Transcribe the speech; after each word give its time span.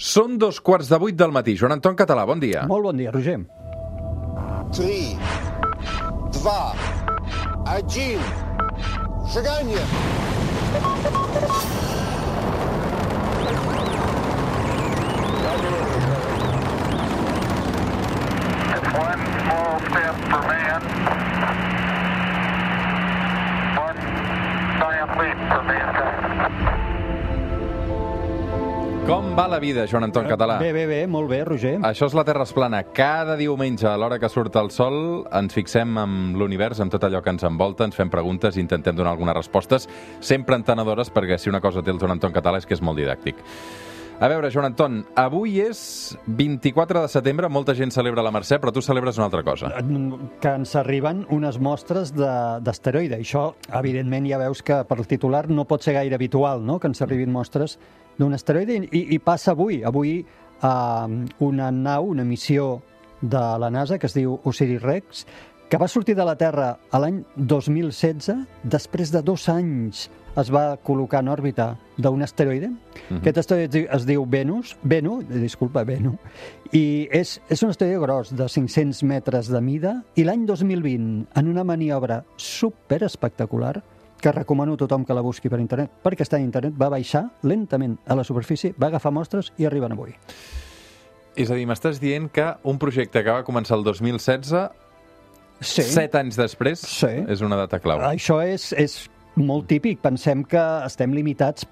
Són 0.00 0.38
dos 0.40 0.56
quarts 0.64 0.88
de 0.88 0.96
vuit 0.96 1.12
del 1.12 1.32
matí. 1.36 1.52
Joan 1.60 1.74
Anton 1.74 1.96
Català, 1.96 2.22
bon 2.24 2.40
dia. 2.40 2.62
Molt 2.68 2.86
bon 2.88 2.96
dia, 2.96 3.10
Roger. 3.12 3.36
3, 4.72 5.18
2, 6.40 6.86
1, 7.68 8.30
seganya! 9.34 9.84
One 19.00 19.22
small 19.44 19.76
step 19.84 20.16
for 20.30 20.42
man, 20.48 20.82
Com 29.10 29.32
va 29.34 29.48
la 29.50 29.58
vida, 29.58 29.88
Joan 29.90 30.04
Anton 30.06 30.28
Català? 30.30 30.60
Bé, 30.62 30.70
bé, 30.72 30.84
bé, 30.86 31.00
molt 31.10 31.26
bé, 31.32 31.40
Roger. 31.44 31.72
Això 31.88 32.06
és 32.06 32.14
la 32.14 32.22
Terra 32.24 32.44
es 32.46 32.52
plana. 32.54 32.84
Cada 32.94 33.34
diumenge, 33.36 33.88
a 33.90 33.96
l'hora 33.98 34.20
que 34.22 34.28
surt 34.30 34.54
el 34.60 34.70
sol, 34.70 35.24
ens 35.34 35.56
fixem 35.56 35.98
en 35.98 36.14
l'univers, 36.38 36.78
en 36.84 36.92
tot 36.94 37.02
allò 37.08 37.18
que 37.24 37.32
ens 37.34 37.42
envolta, 37.48 37.88
ens 37.88 37.98
fem 37.98 38.08
preguntes 38.12 38.54
i 38.56 38.62
intentem 38.62 38.94
donar 38.94 39.10
algunes 39.16 39.34
respostes, 39.34 39.88
sempre 40.22 40.54
entenedores, 40.60 41.10
perquè 41.10 41.40
si 41.42 41.50
una 41.50 41.60
cosa 41.60 41.82
té 41.82 41.90
el 41.90 41.98
Joan 41.98 42.14
Anton 42.20 42.32
Català 42.38 42.62
és 42.62 42.66
que 42.70 42.76
és 42.78 42.82
molt 42.86 43.02
didàctic. 43.02 43.42
A 44.20 44.28
veure, 44.28 44.50
Joan 44.52 44.66
Anton, 44.68 44.98
avui 45.18 45.58
és 45.64 46.16
24 46.28 47.00
de 47.02 47.08
setembre, 47.08 47.48
molta 47.48 47.74
gent 47.74 47.90
celebra 47.90 48.22
la 48.22 48.30
Mercè, 48.30 48.58
però 48.60 48.70
tu 48.70 48.82
celebres 48.84 49.16
una 49.18 49.26
altra 49.30 49.42
cosa. 49.42 49.72
Que 50.44 50.52
ens 50.54 50.76
arriben 50.76 51.24
unes 51.32 51.58
mostres 51.58 52.12
de- 52.14 52.60
d'asteroide. 52.60 53.16
Això, 53.18 53.54
evidentment, 53.72 54.28
ja 54.28 54.38
veus 54.38 54.62
que 54.62 54.84
per 54.84 54.98
el 55.00 55.08
titular 55.08 55.48
no 55.48 55.64
pot 55.64 55.82
ser 55.82 55.94
gaire 55.98 56.14
habitual, 56.14 56.62
no?, 56.64 56.78
que 56.78 56.86
ens 56.92 57.00
arribin 57.02 57.32
mostres 57.32 57.78
d'un 58.20 58.36
asteroide 58.36 58.76
i, 58.84 59.06
i 59.16 59.18
passa 59.18 59.54
avui. 59.56 59.80
Avui 59.84 60.18
eh, 60.20 61.18
una 61.46 61.70
nau, 61.72 62.12
una 62.12 62.24
missió 62.24 62.82
de 63.20 63.40
la 63.60 63.70
NASA 63.72 63.98
que 63.98 64.08
es 64.08 64.16
diu 64.16 64.38
Osiris-Rex, 64.44 65.24
que 65.70 65.78
va 65.78 65.88
sortir 65.88 66.16
de 66.18 66.24
la 66.26 66.34
Terra 66.34 66.72
a 66.90 66.98
l'any 66.98 67.20
2016, 67.36 68.32
després 68.66 69.12
de 69.14 69.22
dos 69.22 69.46
anys 69.52 70.08
es 70.38 70.50
va 70.50 70.76
col·locar 70.86 71.20
en 71.22 71.30
òrbita 71.30 71.66
d'un 71.96 72.22
asteroide. 72.22 72.68
Mm 72.68 72.76
-hmm. 73.08 73.18
Aquest 73.18 73.38
asteroide 73.38 73.66
es 73.66 73.72
diu, 73.72 73.86
es 73.96 74.06
diu 74.06 74.26
Venus, 74.26 74.76
Venu, 74.82 75.22
disculpa, 75.22 75.84
Venu, 75.84 76.18
i 76.72 77.08
és, 77.10 77.40
és 77.48 77.62
un 77.62 77.70
asteroide 77.70 78.00
gros 78.00 78.34
de 78.34 78.48
500 78.48 79.02
metres 79.02 79.48
de 79.48 79.60
mida, 79.60 80.02
i 80.14 80.24
l'any 80.24 80.46
2020, 80.46 81.26
en 81.34 81.48
una 81.48 81.64
maniobra 81.64 82.24
super 82.36 83.02
espectacular, 83.02 83.82
que 84.20 84.32
recomano 84.32 84.74
a 84.74 84.76
tothom 84.76 85.04
que 85.04 85.14
la 85.14 85.20
busqui 85.24 85.48
per 85.48 85.60
internet, 85.60 85.90
perquè 86.04 86.24
està 86.26 86.36
a 86.36 86.40
internet, 86.44 86.74
va 86.80 86.88
baixar 86.92 87.26
lentament 87.42 87.98
a 88.06 88.14
la 88.14 88.24
superfície, 88.24 88.74
va 88.80 88.88
agafar 88.88 89.12
mostres 89.12 89.52
i 89.58 89.66
arriben 89.66 89.92
avui. 89.92 90.14
És 91.36 91.50
a 91.50 91.54
dir, 91.54 91.66
m'estàs 91.66 92.00
dient 92.02 92.28
que 92.30 92.46
un 92.64 92.78
projecte 92.78 93.22
que 93.24 93.30
va 93.30 93.44
començar 93.46 93.76
el 93.78 93.84
2016, 93.84 94.70
Sí. 95.60 95.82
set 95.82 96.14
anys 96.14 96.36
després, 96.36 96.80
Sí. 96.80 97.06
és 97.28 97.40
una 97.40 97.56
data 97.56 97.78
clau. 97.78 98.00
Això 98.00 98.40
és, 98.42 98.72
és 98.72 99.10
molt 99.36 99.66
típic. 99.66 100.00
Pensem 100.00 100.42
que 100.44 100.62
estem 100.86 101.12
limitats 101.12 101.66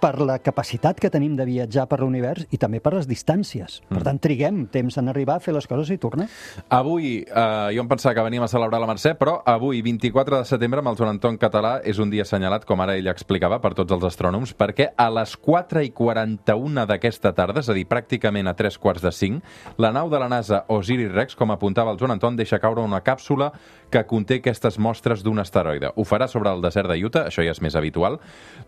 per 0.00 0.20
la 0.22 0.38
capacitat 0.38 0.98
que 1.00 1.10
tenim 1.10 1.36
de 1.38 1.46
viatjar 1.48 1.86
per 1.90 2.00
l'univers 2.02 2.46
i 2.54 2.58
també 2.60 2.80
per 2.80 2.94
les 2.94 3.08
distàncies. 3.10 3.80
Per 3.90 4.02
tant, 4.06 4.20
triguem 4.22 4.64
temps 4.72 4.98
en 5.00 5.10
arribar 5.10 5.38
a 5.38 5.42
fer 5.44 5.54
les 5.56 5.66
coses 5.66 5.90
i 5.94 5.98
tornar. 5.98 6.28
Avui, 6.68 7.24
eh, 7.24 7.68
jo 7.74 7.82
em 7.82 7.88
pensava 7.90 8.14
que 8.14 8.26
veníem 8.26 8.44
a 8.44 8.50
celebrar 8.50 8.80
la 8.80 8.88
Mercè, 8.90 9.14
però 9.18 9.38
avui, 9.44 9.82
24 9.82 10.38
de 10.38 10.48
setembre, 10.48 10.80
amb 10.80 10.92
el 10.92 10.98
Joan 10.98 11.14
Anton 11.16 11.38
Català, 11.38 11.80
és 11.84 11.98
un 11.98 12.10
dia 12.10 12.22
assenyalat, 12.22 12.64
com 12.64 12.80
ara 12.80 12.96
ell 12.96 13.10
explicava, 13.10 13.60
per 13.60 13.74
tots 13.74 13.92
els 13.92 14.04
astrònoms, 14.04 14.54
perquè 14.54 14.90
a 14.96 15.08
les 15.10 15.36
4 15.36 15.82
i 15.82 15.90
41 15.90 16.86
d'aquesta 16.86 17.34
tarda, 17.34 17.60
és 17.60 17.68
a 17.68 17.76
dir, 17.76 17.86
pràcticament 17.88 18.48
a 18.48 18.54
3 18.54 18.78
quarts 18.78 19.02
de 19.02 19.12
5, 19.12 19.42
la 19.78 19.92
nau 19.92 20.10
de 20.10 20.18
la 20.18 20.28
NASA 20.28 20.64
Osiris-Rex, 20.68 21.36
com 21.36 21.50
apuntava 21.50 21.92
el 21.92 21.98
Joan 21.98 22.16
Anton, 22.16 22.36
deixa 22.36 22.60
caure 22.62 22.84
una 22.84 23.02
càpsula 23.02 23.52
que 23.90 24.04
conté 24.08 24.38
aquestes 24.42 24.78
mostres 24.78 25.24
d'un 25.24 25.40
asteroide. 25.42 25.92
Ho 25.96 26.04
farà 26.08 26.28
sobre 26.28 26.52
el 26.52 26.62
desert 26.64 26.90
de 26.92 26.98
Utah, 27.04 27.26
això 27.30 27.44
ja 27.44 27.54
és 27.54 27.62
més 27.64 27.76
habitual. 27.78 28.18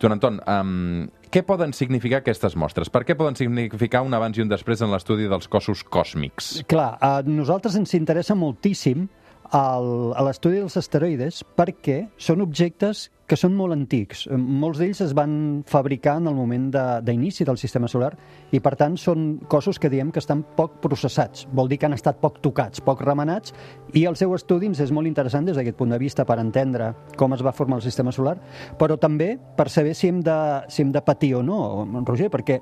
Joan 0.01 0.17
Anton, 0.17 0.41
um, 0.49 1.09
què 1.31 1.45
poden 1.47 1.75
significar 1.77 2.23
aquestes 2.23 2.57
mostres? 2.57 2.91
Per 2.91 3.05
què 3.07 3.17
poden 3.19 3.37
significar 3.39 4.03
un 4.07 4.17
abans 4.17 4.39
i 4.39 4.45
un 4.45 4.51
després 4.51 4.83
en 4.83 4.93
l'estudi 4.95 5.29
dels 5.31 5.49
cossos 5.49 5.85
còsmics? 5.85 6.53
Clar, 6.71 6.93
a 7.01 7.21
nosaltres 7.27 7.77
ens 7.79 7.95
interessa 7.99 8.35
moltíssim 8.39 9.09
el, 9.53 10.13
a 10.15 10.23
l'estudi 10.27 10.61
dels 10.61 10.77
asteroides 10.79 11.43
perquè 11.59 12.05
són 12.21 12.43
objectes 12.45 13.09
que 13.31 13.39
són 13.39 13.55
molt 13.55 13.75
antics. 13.77 14.25
Molts 14.35 14.81
d'ells 14.81 15.01
es 15.05 15.13
van 15.15 15.63
fabricar 15.71 16.17
en 16.19 16.27
el 16.27 16.35
moment 16.35 16.67
d'inici 17.07 17.45
de, 17.45 17.51
del 17.53 17.61
sistema 17.63 17.87
solar 17.91 18.11
i, 18.51 18.59
per 18.59 18.75
tant, 18.79 18.97
són 18.99 19.37
cossos 19.51 19.79
que 19.79 19.91
diem 19.93 20.11
que 20.11 20.19
estan 20.19 20.43
poc 20.57 20.81
processats. 20.83 21.47
Vol 21.55 21.71
dir 21.71 21.79
que 21.79 21.87
han 21.87 21.95
estat 21.95 22.19
poc 22.23 22.41
tocats, 22.43 22.83
poc 22.83 23.05
remenats, 23.07 23.55
i 23.95 24.05
el 24.11 24.19
seu 24.19 24.35
estudi 24.35 24.67
ens 24.71 24.83
és 24.83 24.91
molt 24.91 25.07
interessant 25.07 25.47
des 25.47 25.59
d'aquest 25.59 25.79
punt 25.79 25.95
de 25.95 26.03
vista 26.03 26.27
per 26.27 26.41
entendre 26.43 26.91
com 27.17 27.39
es 27.39 27.47
va 27.47 27.55
formar 27.55 27.79
el 27.79 27.87
sistema 27.87 28.11
solar, 28.11 28.37
però 28.79 28.99
també 28.99 29.37
per 29.57 29.71
saber 29.71 29.95
si 29.95 30.11
hem 30.11 30.25
de, 30.27 30.39
si 30.69 30.83
hem 30.83 30.91
de 30.91 31.03
patir 31.07 31.37
o 31.39 31.47
no, 31.47 31.87
Roger, 32.03 32.33
perquè 32.35 32.59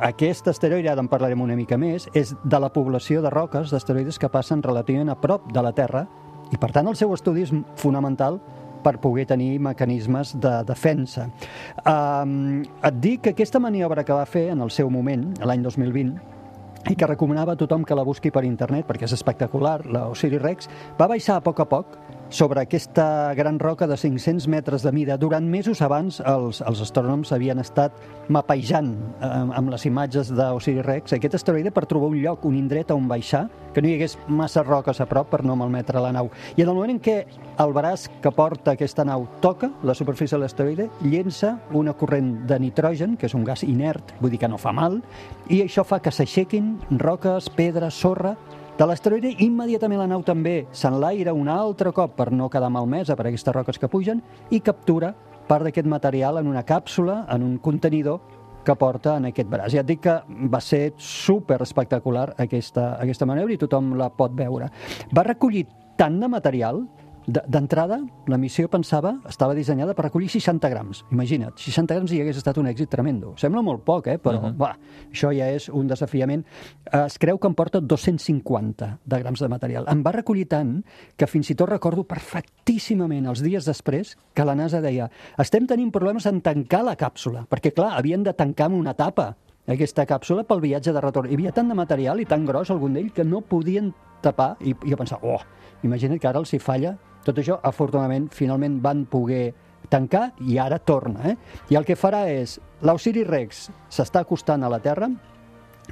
aquest 0.00 0.48
asteroide, 0.48 0.88
ara 0.88 1.02
en 1.04 1.08
parlarem 1.12 1.40
una 1.44 1.56
mica 1.56 1.76
més, 1.76 2.06
és 2.16 2.32
de 2.44 2.60
la 2.60 2.70
població 2.72 3.20
de 3.20 3.32
roques 3.32 3.72
d'asteroides 3.72 4.18
que 4.20 4.30
passen 4.32 4.62
relativament 4.64 5.12
a 5.12 5.20
prop 5.20 5.48
de 5.52 5.64
la 5.64 5.72
Terra 5.76 6.06
i, 6.50 6.58
per 6.58 6.72
tant, 6.74 6.88
el 6.90 6.98
seu 6.98 7.12
estudi 7.14 7.46
és 7.46 7.54
fonamental 7.80 8.40
per 8.80 8.96
poder 8.98 9.26
tenir 9.28 9.58
mecanismes 9.60 10.34
de 10.40 10.52
defensa. 10.68 11.28
Um, 11.84 12.62
et 12.64 13.00
dic 13.00 13.24
que 13.26 13.34
aquesta 13.34 13.60
maniobra 13.60 14.04
que 14.04 14.16
va 14.16 14.26
fer 14.26 14.48
en 14.54 14.64
el 14.64 14.72
seu 14.72 14.90
moment, 14.90 15.30
l'any 15.44 15.62
2020, 15.66 16.14
i 16.88 16.96
que 16.96 17.06
recomanava 17.06 17.52
a 17.52 17.60
tothom 17.60 17.84
que 17.84 17.96
la 17.96 18.06
busqui 18.08 18.32
per 18.32 18.46
internet 18.48 18.86
perquè 18.88 19.04
és 19.04 19.12
espectacular, 19.12 19.82
la 19.92 20.06
Osiris 20.08 20.40
Rex, 20.40 20.70
va 20.96 21.10
baixar 21.10 21.36
a 21.36 21.44
poc 21.44 21.60
a 21.60 21.68
poc 21.68 21.98
sobre 22.30 22.60
aquesta 22.60 23.34
gran 23.34 23.58
roca 23.58 23.86
de 23.86 23.96
500 23.96 24.46
metres 24.48 24.82
de 24.82 24.92
mida. 24.92 25.18
Durant 25.18 25.46
mesos 25.50 25.82
abans 25.82 26.20
els, 26.22 26.60
els 26.62 26.80
astrònoms 26.80 27.32
havien 27.34 27.58
estat 27.58 27.92
mapejant 28.30 28.92
eh, 29.18 29.30
amb 29.58 29.72
les 29.74 29.84
imatges 29.90 30.30
d'Osiris 30.30 30.86
Rex 30.86 31.16
aquest 31.16 31.34
asteroide 31.40 31.72
per 31.74 31.88
trobar 31.90 32.12
un 32.12 32.20
lloc, 32.22 32.46
un 32.46 32.54
indret 32.54 32.94
on 32.94 33.08
baixar, 33.10 33.48
que 33.74 33.82
no 33.82 33.90
hi 33.90 33.96
hagués 33.98 34.16
massa 34.30 34.62
roques 34.62 35.02
a 35.02 35.08
prop 35.10 35.28
per 35.30 35.42
no 35.44 35.56
malmetre 35.58 36.00
la 36.02 36.12
nau. 36.14 36.30
I 36.54 36.62
en 36.62 36.70
el 36.70 36.78
moment 36.78 36.94
en 36.94 37.02
què 37.02 37.16
el 37.60 37.74
braç 37.74 38.06
que 38.22 38.32
porta 38.34 38.76
aquesta 38.78 39.04
nau 39.04 39.26
toca 39.42 39.72
la 39.82 39.94
superfície 39.98 40.36
de 40.36 40.44
l'asteroide, 40.44 40.88
llença 41.02 41.56
una 41.74 41.94
corrent 41.98 42.46
de 42.46 42.60
nitrogen, 42.62 43.18
que 43.18 43.26
és 43.26 43.34
un 43.34 43.44
gas 43.44 43.66
inert, 43.66 44.14
vull 44.22 44.30
dir 44.30 44.40
que 44.42 44.50
no 44.50 44.58
fa 44.58 44.72
mal, 44.72 45.00
i 45.50 45.64
això 45.66 45.84
fa 45.86 45.98
que 45.98 46.14
s'aixequin 46.14 46.76
roques, 47.02 47.50
pedres, 47.58 47.98
sorra, 47.98 48.36
de 48.78 48.86
l'asteroide, 48.86 49.34
immediatament 49.44 50.00
la 50.00 50.08
nau 50.08 50.22
també 50.24 50.64
s'enlaira 50.72 51.34
un 51.36 51.50
altre 51.52 51.92
cop 51.92 52.14
per 52.16 52.30
no 52.32 52.48
quedar 52.48 52.70
malmesa 52.72 53.16
per 53.16 53.26
aquestes 53.28 53.54
roques 53.54 53.78
que 53.78 53.90
pugen 53.92 54.22
i 54.50 54.62
captura 54.64 55.12
part 55.48 55.66
d'aquest 55.66 55.88
material 55.90 56.38
en 56.40 56.46
una 56.46 56.62
càpsula, 56.64 57.24
en 57.28 57.42
un 57.42 57.58
contenidor 57.58 58.20
que 58.64 58.76
porta 58.76 59.16
en 59.16 59.26
aquest 59.30 59.48
braç. 59.50 59.74
Ja 59.74 59.82
et 59.82 59.88
dic 59.88 60.02
que 60.04 60.16
va 60.52 60.60
ser 60.64 60.94
super 60.96 61.60
espectacular 61.64 62.30
aquesta, 62.38 62.94
aquesta 63.00 63.26
maniobra 63.28 63.56
i 63.56 63.60
tothom 63.60 63.94
la 63.98 64.10
pot 64.14 64.32
veure. 64.36 64.70
Va 65.16 65.26
recollir 65.26 65.66
tant 66.00 66.20
de 66.20 66.28
material 66.28 66.84
D'entrada, 67.28 67.98
la 68.32 68.38
missió 68.40 68.68
pensava, 68.72 69.12
estava 69.28 69.54
dissenyada 69.54 69.92
per 69.94 70.06
recollir 70.06 70.30
60 70.32 70.70
grams. 70.72 71.02
Imagina't, 71.12 71.52
60 71.60 71.98
grams 71.98 72.14
i 72.16 72.20
hagués 72.22 72.38
estat 72.40 72.56
un 72.58 72.68
èxit 72.70 72.88
tremendo. 72.90 73.34
Sembla 73.38 73.60
molt 73.62 73.84
poc, 73.84 74.08
eh? 74.08 74.16
però 74.18 74.38
uh 74.38 74.44
-huh. 74.46 74.56
va, 74.56 74.70
això 75.12 75.30
ja 75.36 75.50
és 75.50 75.68
un 75.68 75.86
desafiament. 75.86 76.44
Es 76.92 77.18
creu 77.18 77.38
que 77.38 77.46
em 77.46 77.54
porta 77.54 77.80
250 77.80 78.98
de 79.04 79.18
grams 79.18 79.40
de 79.40 79.48
material. 79.48 79.84
Em 79.88 80.02
va 80.02 80.12
recollir 80.12 80.46
tant 80.48 80.82
que 81.16 81.26
fins 81.26 81.50
i 81.50 81.54
tot 81.54 81.68
recordo 81.68 82.04
perfectíssimament 82.04 83.26
els 83.26 83.42
dies 83.42 83.64
després 83.64 84.16
que 84.34 84.44
la 84.44 84.54
NASA 84.54 84.80
deia 84.80 85.10
estem 85.38 85.66
tenint 85.66 85.90
problemes 85.90 86.26
en 86.26 86.40
tancar 86.40 86.84
la 86.84 86.96
càpsula, 86.96 87.46
perquè 87.48 87.72
clar, 87.72 87.98
havien 87.98 88.22
de 88.22 88.32
tancar 88.32 88.66
amb 88.66 88.76
una 88.76 88.94
tapa 88.94 89.36
aquesta 89.66 90.06
càpsula 90.06 90.44
pel 90.44 90.60
viatge 90.60 90.92
de 90.92 91.00
retorn. 91.00 91.30
Hi 91.30 91.34
havia 91.34 91.52
tant 91.52 91.68
de 91.68 91.74
material 91.74 92.20
i 92.20 92.24
tan 92.24 92.46
gros, 92.46 92.70
algun 92.70 92.94
d'ell, 92.94 93.12
que 93.12 93.24
no 93.24 93.40
podien 93.40 93.92
tapar, 94.20 94.56
i, 94.60 94.70
i 94.70 94.90
jo 94.90 94.96
pensava, 94.96 95.20
oh, 95.22 95.40
imagina't 95.82 96.20
que 96.20 96.28
ara 96.28 96.38
els 96.38 96.52
hi 96.52 96.58
falla 96.58 96.96
tot 97.24 97.38
això, 97.38 97.58
afortunadament, 97.62 98.30
finalment 98.32 98.78
van 98.82 99.04
poder 99.10 99.50
tancar 99.90 100.30
i 100.46 100.58
ara 100.58 100.78
torna. 100.78 101.32
Eh? 101.32 101.36
I 101.70 101.78
el 101.80 101.84
que 101.84 101.98
farà 101.98 102.24
és, 102.30 102.58
l'Osiris 102.86 103.28
Rex 103.28 103.66
s'està 103.92 104.22
acostant 104.24 104.64
a 104.64 104.70
la 104.72 104.80
Terra, 104.80 105.10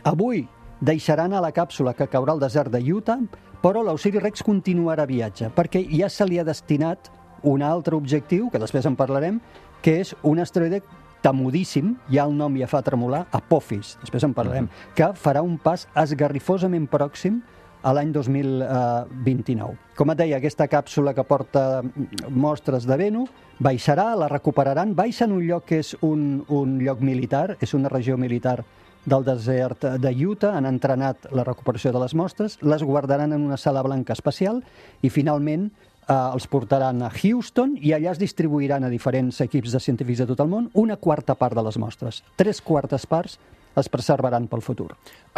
avui 0.06 0.46
deixaran 0.80 1.34
a 1.34 1.42
la 1.42 1.52
càpsula 1.52 1.94
que 1.98 2.08
caurà 2.10 2.36
al 2.36 2.42
desert 2.42 2.72
de 2.72 2.80
Utah, 2.92 3.18
però 3.62 3.82
l'Osiris 3.82 4.22
Rex 4.22 4.44
continuarà 4.46 5.06
viatge, 5.08 5.50
perquè 5.54 5.82
ja 5.90 6.08
se 6.08 6.26
li 6.26 6.38
ha 6.38 6.46
destinat 6.46 7.10
un 7.42 7.62
altre 7.62 7.96
objectiu, 7.96 8.48
que 8.50 8.60
després 8.62 8.86
en 8.86 8.96
parlarem, 8.98 9.40
que 9.82 9.98
és 10.02 10.14
un 10.26 10.38
asteroide 10.42 10.82
temudíssim, 11.22 11.96
ja 12.10 12.24
el 12.26 12.34
nom 12.38 12.54
ja 12.58 12.68
fa 12.70 12.82
tremolar, 12.86 13.24
Apophis, 13.34 13.96
després 14.02 14.24
en 14.26 14.34
parlarem, 14.34 14.68
que 14.94 15.10
farà 15.18 15.42
un 15.42 15.58
pas 15.58 15.88
esgarrifosament 15.98 16.86
pròxim 16.90 17.40
a 17.82 17.92
l'any 17.94 18.10
2029. 18.12 19.76
Com 19.98 20.12
et 20.12 20.18
deia, 20.18 20.38
aquesta 20.38 20.68
càpsula 20.70 21.14
que 21.14 21.26
porta 21.26 21.82
mostres 22.30 22.86
de 22.88 22.96
Venu 22.98 23.26
baixarà, 23.58 24.12
la 24.18 24.28
recuperaran, 24.30 24.94
baixa 24.94 25.26
en 25.26 25.34
un 25.36 25.46
lloc 25.46 25.66
que 25.70 25.80
és 25.82 25.94
un, 26.02 26.44
un 26.48 26.78
lloc 26.82 27.00
militar, 27.02 27.56
és 27.60 27.74
una 27.74 27.90
regió 27.90 28.18
militar 28.18 28.60
del 29.08 29.24
desert 29.24 29.84
de 30.02 30.12
Utah 30.26 30.54
han 30.58 30.66
entrenat 30.68 31.28
la 31.32 31.44
recuperació 31.46 31.92
de 31.94 32.02
les 32.02 32.14
mostres, 32.14 32.58
les 32.62 32.82
guardaran 32.82 33.32
en 33.32 33.42
una 33.42 33.56
sala 33.56 33.82
blanca 33.82 34.12
especial 34.12 34.62
i 35.02 35.10
finalment 35.10 35.70
eh, 35.70 36.14
els 36.14 36.48
portaran 36.50 37.02
a 37.02 37.10
Houston 37.14 37.76
i 37.80 37.94
allà 37.96 38.12
es 38.12 38.20
distribuiran 38.20 38.84
a 38.84 38.92
diferents 38.92 39.40
equips 39.44 39.72
de 39.72 39.80
científics 39.80 40.24
de 40.24 40.28
tot 40.32 40.42
el 40.44 40.50
món 40.52 40.68
una 40.74 40.96
quarta 40.96 41.38
part 41.38 41.56
de 41.56 41.64
les 41.64 41.78
mostres. 41.78 42.22
Tres 42.36 42.60
quartes 42.60 43.06
parts 43.06 43.38
es 43.76 43.88
preservaran 43.92 44.48
pel 44.48 44.62
futur. 44.64 44.88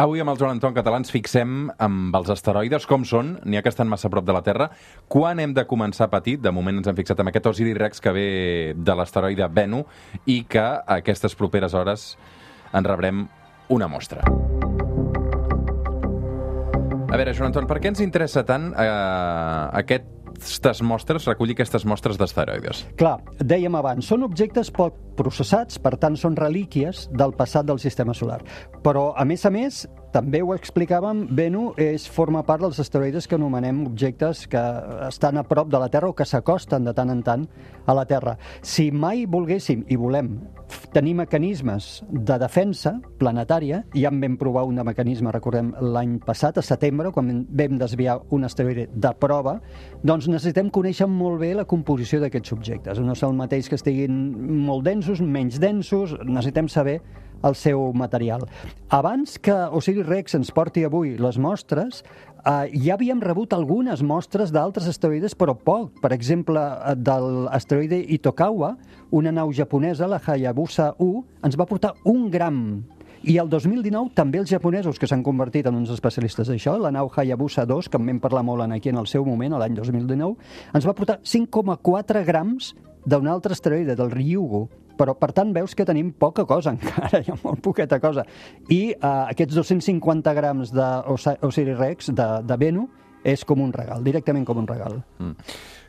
Avui 0.00 0.22
amb 0.22 0.32
el 0.32 0.38
Joan 0.40 0.56
Anton 0.56 0.76
Català 0.76 1.00
ens 1.00 1.12
fixem 1.12 1.70
amb 1.78 2.14
els 2.16 2.30
asteroides, 2.32 2.86
com 2.88 3.04
són, 3.08 3.34
n'hi 3.44 3.58
ha 3.58 3.64
que 3.64 3.72
estan 3.72 3.90
massa 3.90 4.08
a 4.08 4.14
prop 4.14 4.26
de 4.26 4.36
la 4.36 4.44
Terra, 4.46 4.70
quan 5.08 5.40
hem 5.42 5.54
de 5.56 5.66
començar 5.68 6.08
a 6.08 6.12
patir, 6.12 6.38
de 6.40 6.52
moment 6.54 6.80
ens 6.80 6.88
hem 6.90 6.98
fixat 6.98 7.20
amb 7.20 7.32
aquest 7.32 7.50
Osiris 7.52 7.78
Rex 7.78 8.00
que 8.00 8.14
ve 8.16 8.28
de 8.76 8.96
l'asteroide 8.96 9.48
Bennu 9.48 9.84
i 10.26 10.42
que 10.48 10.62
a 10.62 11.00
aquestes 11.00 11.36
properes 11.36 11.74
hores 11.74 12.14
en 12.72 12.86
rebrem 12.86 13.26
una 13.70 13.88
mostra. 13.88 14.24
A 17.10 17.16
veure, 17.18 17.32
Joan 17.34 17.50
Anton, 17.50 17.66
per 17.66 17.80
què 17.82 17.90
ens 17.90 18.00
interessa 18.04 18.44
tant 18.46 18.68
eh, 18.70 18.90
aquestes 19.80 20.78
mostres, 20.86 21.26
recollir 21.26 21.56
aquestes 21.56 21.82
mostres 21.82 22.20
d'asteroides? 22.20 22.84
Clar, 23.00 23.16
dèiem 23.42 23.74
abans, 23.74 24.06
són 24.06 24.22
objectes 24.22 24.70
poc 24.70 24.94
processats, 25.20 25.78
per 25.82 25.96
tant 26.00 26.16
són 26.16 26.38
relíquies 26.38 27.06
del 27.12 27.36
passat 27.36 27.68
del 27.68 27.80
sistema 27.82 28.16
solar. 28.16 28.40
Però, 28.84 29.10
a 29.12 29.26
més 29.28 29.44
a 29.44 29.52
més, 29.52 29.84
també 30.10 30.40
ho 30.42 30.54
explicàvem, 30.56 31.26
Bennu 31.36 31.68
és, 31.78 32.08
forma 32.10 32.42
part 32.46 32.64
dels 32.64 32.80
asteroides 32.82 33.28
que 33.30 33.36
anomenem 33.38 33.84
objectes 33.86 34.46
que 34.50 34.62
estan 35.06 35.38
a 35.38 35.44
prop 35.46 35.70
de 35.70 35.78
la 35.78 35.90
Terra 35.92 36.10
o 36.10 36.16
que 36.16 36.26
s'acosten 36.26 36.88
de 36.88 36.94
tant 36.96 37.12
en 37.12 37.22
tant 37.26 37.44
a 37.86 37.94
la 37.94 38.06
Terra. 38.10 38.36
Si 38.62 38.90
mai 38.90 39.26
volguéssim 39.30 39.84
i 39.88 39.98
volem 40.00 40.32
tenir 40.94 41.14
mecanismes 41.18 42.02
de 42.10 42.38
defensa 42.42 42.96
planetària, 43.18 43.84
ja 43.94 44.10
en 44.10 44.20
vam 44.22 44.36
provar 44.38 44.64
un 44.66 44.80
mecanisme, 44.86 45.30
recordem, 45.34 45.72
l'any 45.80 46.18
passat, 46.24 46.58
a 46.58 46.64
setembre, 46.66 47.12
quan 47.14 47.44
vam 47.46 47.78
desviar 47.78 48.20
un 48.34 48.46
asteroide 48.46 48.88
de 48.90 49.12
prova, 49.18 49.58
doncs 50.02 50.28
necessitem 50.30 50.70
conèixer 50.74 51.06
molt 51.10 51.40
bé 51.42 51.52
la 51.54 51.66
composició 51.68 52.20
d'aquests 52.22 52.54
objectes. 52.56 53.02
No 53.02 53.14
és 53.14 53.24
el 53.26 53.36
mateix 53.38 53.68
que 53.70 53.78
estiguin 53.78 54.14
molt 54.66 54.86
densos, 54.86 55.09
menys 55.18 55.58
densos, 55.58 56.14
necessitem 56.22 56.68
saber 56.70 57.00
el 57.42 57.56
seu 57.58 57.90
material. 57.96 58.44
Abans 58.94 59.38
que 59.42 59.54
Osiris 59.74 60.06
Rex 60.06 60.36
ens 60.38 60.52
porti 60.54 60.84
avui 60.86 61.16
les 61.18 61.38
mostres, 61.40 62.04
eh, 62.44 62.70
ja 62.84 62.94
havíem 62.94 63.18
rebut 63.20 63.56
algunes 63.56 64.04
mostres 64.06 64.52
d'altres 64.54 64.86
asteroides, 64.86 65.34
però 65.34 65.56
poc. 65.58 65.98
Per 66.00 66.12
exemple, 66.12 66.60
eh, 66.60 66.94
de 66.94 67.18
l'asteroide 67.50 67.98
Itokawa, 67.98 68.76
una 69.10 69.32
nau 69.32 69.50
japonesa, 69.52 70.06
la 70.06 70.20
Hayabusa 70.24 70.94
1, 70.98 71.24
ens 71.42 71.58
va 71.58 71.66
portar 71.66 71.94
un 72.04 72.30
gram 72.30 72.84
i 73.22 73.34
el 73.36 73.50
2019 73.52 74.14
també 74.16 74.38
els 74.40 74.48
japonesos, 74.48 74.96
que 74.98 75.06
s'han 75.06 75.22
convertit 75.22 75.66
en 75.68 75.76
uns 75.76 75.90
especialistes 75.92 76.48
d'això, 76.48 76.78
la 76.80 76.92
nau 76.94 77.10
Hayabusa 77.12 77.66
2, 77.68 77.90
que 77.92 77.98
en 78.00 78.06
vam 78.06 78.20
parlar 78.20 78.42
molt 78.48 78.64
aquí 78.72 78.88
en 78.88 78.96
el 78.96 79.06
seu 79.06 79.26
moment, 79.26 79.58
l'any 79.60 79.74
2019, 79.76 80.36
ens 80.72 80.86
va 80.86 80.94
portar 80.96 81.18
5,4 81.20 82.24
grams 82.24 82.74
d'un 83.04 83.28
altre 83.28 83.52
asteroide, 83.52 83.96
del 83.96 84.10
Ryugu. 84.10 84.68
Però, 85.00 85.14
per 85.16 85.30
tant, 85.36 85.54
veus 85.56 85.72
que 85.76 85.84
tenim 85.88 86.12
poca 86.12 86.44
cosa 86.48 86.70
encara, 86.76 87.20
hi 87.24 87.30
ha 87.32 87.36
molt 87.40 87.60
poqueta 87.64 87.96
cosa. 88.02 88.22
I 88.68 88.92
eh, 88.92 88.98
aquests 89.32 89.54
250 89.56 90.34
grams 90.36 90.72
d'Osiris 90.76 91.78
Rex, 91.78 92.10
de, 92.12 92.28
de 92.44 92.56
Bennu, 92.60 92.84
és 93.24 93.44
com 93.44 93.60
un 93.60 93.72
regal, 93.72 94.04
directament 94.04 94.44
com 94.48 94.58
un 94.62 94.66
regal. 94.68 95.02
Mm. 95.20 95.34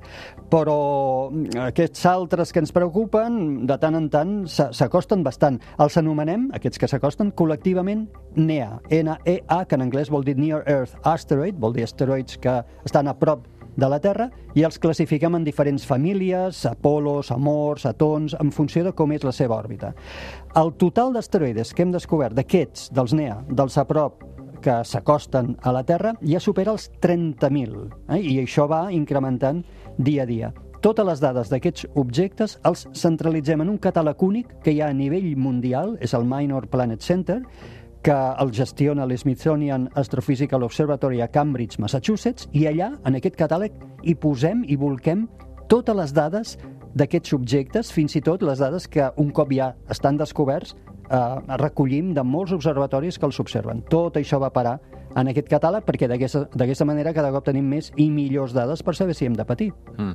però 0.50 1.30
aquests 1.68 2.04
altres 2.10 2.52
que 2.52 2.60
ens 2.64 2.72
preocupen, 2.74 3.68
de 3.68 3.78
tant 3.78 3.96
en 3.96 4.10
tant, 4.10 4.34
s'a- 4.48 4.72
s'acosten 4.74 5.22
bastant. 5.24 5.62
Els 5.78 5.98
anomenem, 6.02 6.50
aquests 6.58 6.80
que 6.80 6.88
s'acosten, 6.88 7.32
col·lectivament 7.36 8.08
NEA, 8.36 8.80
N-E-A, 8.90 9.66
que 9.66 9.76
en 9.76 9.82
anglès 9.86 10.10
vol 10.10 10.24
dir 10.24 10.36
Near 10.38 10.64
Earth 10.66 10.96
Asteroid, 11.04 11.56
vol 11.60 11.74
dir 11.74 11.84
asteroids 11.84 12.38
que 12.42 12.64
estan 12.86 13.08
a 13.08 13.14
prop 13.20 13.46
de 13.76 13.90
la 13.90 14.00
Terra 14.04 14.30
i 14.58 14.66
els 14.68 14.80
classifiquem 14.82 15.36
en 15.38 15.46
diferents 15.48 15.86
famílies, 15.88 16.66
Apolos, 16.70 17.32
Amors, 17.32 17.86
Atons, 17.86 18.36
en 18.40 18.52
funció 18.52 18.84
de 18.84 18.96
com 18.96 19.12
és 19.16 19.24
la 19.24 19.36
seva 19.36 19.58
òrbita. 19.58 19.94
El 20.60 20.74
total 20.82 21.14
d'asteroides 21.16 21.74
que 21.74 21.86
hem 21.86 21.94
descobert 21.96 22.36
d'aquests, 22.38 22.90
dels 22.96 23.16
NEA, 23.18 23.40
dels 23.50 23.78
a 23.78 23.86
prop, 23.88 24.26
que 24.62 24.82
s'acosten 24.86 25.56
a 25.64 25.74
la 25.74 25.84
Terra, 25.84 26.14
ja 26.22 26.40
supera 26.40 26.76
els 26.76 26.92
30.000, 27.02 27.88
eh? 28.14 28.20
i 28.22 28.38
això 28.44 28.68
va 28.70 28.90
incrementant 28.94 29.64
dia 29.98 30.24
a 30.24 30.30
dia. 30.30 30.52
Totes 30.82 31.06
les 31.06 31.20
dades 31.22 31.50
d'aquests 31.52 31.92
objectes 32.02 32.56
els 32.66 32.88
centralitzem 32.98 33.62
en 33.62 33.70
un 33.70 33.78
catàleg 33.82 34.24
únic 34.26 34.56
que 34.66 34.74
hi 34.74 34.80
ha 34.82 34.88
a 34.90 34.98
nivell 34.98 35.36
mundial, 35.38 35.94
és 36.02 36.16
el 36.18 36.26
Minor 36.26 36.66
Planet 36.74 37.06
Center, 37.06 37.38
que 38.02 38.18
el 38.42 38.52
gestiona 38.54 39.06
l'Smithsonian 39.06 39.88
Astrophysical 39.96 40.64
Observatory 40.66 41.22
a 41.22 41.30
Cambridge, 41.30 41.80
Massachusetts, 41.80 42.48
i 42.52 42.66
allà, 42.70 42.92
en 43.06 43.18
aquest 43.18 43.38
catàleg, 43.38 43.76
hi 44.04 44.16
posem 44.18 44.66
i 44.68 44.78
volquem 44.80 45.28
totes 45.70 45.96
les 45.96 46.14
dades 46.14 46.56
d'aquests 46.98 47.34
objectes, 47.38 47.92
fins 47.94 48.18
i 48.18 48.24
tot 48.26 48.42
les 48.44 48.60
dades 48.60 48.88
que 48.92 49.12
un 49.22 49.30
cop 49.32 49.54
ja 49.56 49.72
estan 49.94 50.18
descoberts, 50.20 50.76
eh, 51.12 51.58
recollim 51.62 52.14
de 52.16 52.24
molts 52.24 52.56
observatoris 52.56 53.20
que 53.20 53.28
els 53.28 53.40
observen. 53.44 53.84
Tot 53.90 54.18
això 54.18 54.40
va 54.42 54.52
parar 54.54 54.80
en 55.12 55.28
aquest 55.28 55.50
catàleg 55.52 55.84
perquè 55.84 56.08
d'aquesta 56.08 56.88
manera 56.88 57.12
cada 57.14 57.34
cop 57.34 57.44
tenim 57.44 57.68
més 57.68 57.92
i 58.00 58.08
millors 58.14 58.54
dades 58.56 58.84
per 58.84 58.96
saber 58.96 59.16
si 59.18 59.28
hem 59.28 59.36
de 59.36 59.46
patir. 59.48 59.72
Mm. 59.98 60.14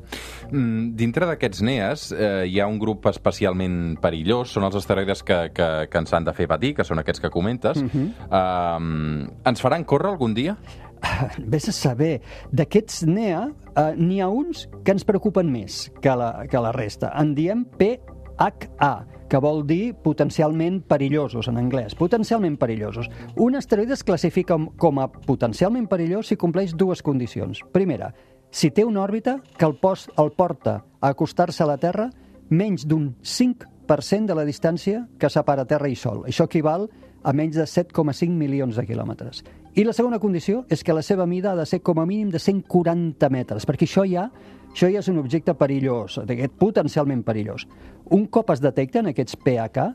Mm, 0.50 0.86
dintre 0.96 1.28
d'aquests 1.28 1.62
NEAs 1.66 2.06
eh, 2.16 2.46
hi 2.48 2.60
ha 2.60 2.68
un 2.70 2.80
grup 2.80 3.06
especialment 3.10 3.98
perillós, 4.00 4.54
són 4.56 4.64
els 4.68 4.78
asteroides 4.80 5.22
que, 5.26 5.40
que, 5.56 5.70
que 5.92 6.02
ens 6.02 6.16
han 6.16 6.24
de 6.24 6.34
fer 6.36 6.48
patir, 6.48 6.74
que 6.78 6.86
són 6.86 7.02
aquests 7.02 7.20
que 7.20 7.30
comentes. 7.30 7.82
Mm 7.82 7.90
-hmm. 7.92 9.30
ens 9.44 9.60
faran 9.60 9.84
córrer 9.84 10.10
algun 10.10 10.34
dia? 10.34 10.56
Vés 11.52 11.68
a 11.68 11.72
saber, 11.72 12.20
d'aquests 12.52 13.04
NEA 13.06 13.42
eh, 13.48 13.92
n'hi 13.96 14.20
ha 14.20 14.28
uns 14.28 14.66
que 14.84 14.94
ens 14.94 15.04
preocupen 15.04 15.50
més 15.52 15.90
que 16.02 16.14
la, 16.16 16.46
que 16.50 16.62
la 16.62 16.72
resta. 16.72 17.12
En 17.18 17.34
diem 17.34 17.64
PHA, 17.78 18.94
que 19.28 19.40
vol 19.42 19.64
dir 19.66 19.94
potencialment 20.04 20.82
perillosos 20.86 21.48
en 21.48 21.58
anglès, 21.58 21.94
potencialment 21.98 22.58
perillosos. 22.60 23.08
Un 23.36 23.56
asteroide 23.56 23.94
es 23.94 24.04
classifica 24.04 24.58
com, 24.78 25.00
a 25.00 25.08
potencialment 25.10 25.88
perillós 25.90 26.30
si 26.30 26.38
compleix 26.40 26.74
dues 26.76 27.02
condicions. 27.02 27.62
Primera, 27.72 28.12
si 28.50 28.70
té 28.70 28.84
una 28.84 29.02
òrbita 29.02 29.40
que 29.58 29.66
el, 29.66 29.76
post, 29.80 30.12
el 30.18 30.32
porta 30.32 30.82
a 31.00 31.10
acostar-se 31.10 31.64
a 31.64 31.70
la 31.70 31.78
Terra 31.82 32.10
menys 32.48 32.86
d'un 32.86 33.16
5% 33.22 34.26
de 34.26 34.36
la 34.38 34.46
distància 34.46 35.06
que 35.18 35.30
separa 35.30 35.66
Terra 35.66 35.90
i 35.90 35.96
Sol. 35.98 36.24
Això 36.26 36.46
equival 36.46 36.88
a 37.26 37.32
menys 37.34 37.56
de 37.58 37.66
7,5 37.66 38.30
milions 38.30 38.76
de 38.78 38.84
quilòmetres. 38.86 39.42
I 39.76 39.84
la 39.84 39.92
segona 39.92 40.20
condició 40.22 40.62
és 40.72 40.80
que 40.86 40.94
la 40.94 41.02
seva 41.04 41.26
mida 41.26 41.50
ha 41.52 41.58
de 41.58 41.66
ser 41.66 41.82
com 41.84 41.98
a 42.00 42.06
mínim 42.06 42.30
de 42.32 42.38
140 42.40 43.28
metres, 43.28 43.66
perquè 43.68 43.84
això 43.84 44.06
ja, 44.08 44.30
això 44.70 44.88
ja 44.88 45.02
és 45.02 45.10
un 45.12 45.18
objecte 45.20 45.52
perillós, 45.58 46.20
d'aquest 46.24 46.54
potencialment 46.56 47.24
perillós. 47.26 47.66
Un 48.06 48.28
cop 48.30 48.52
es 48.54 48.60
detecten 48.62 49.08
aquests 49.10 49.34
PH, 49.42 49.86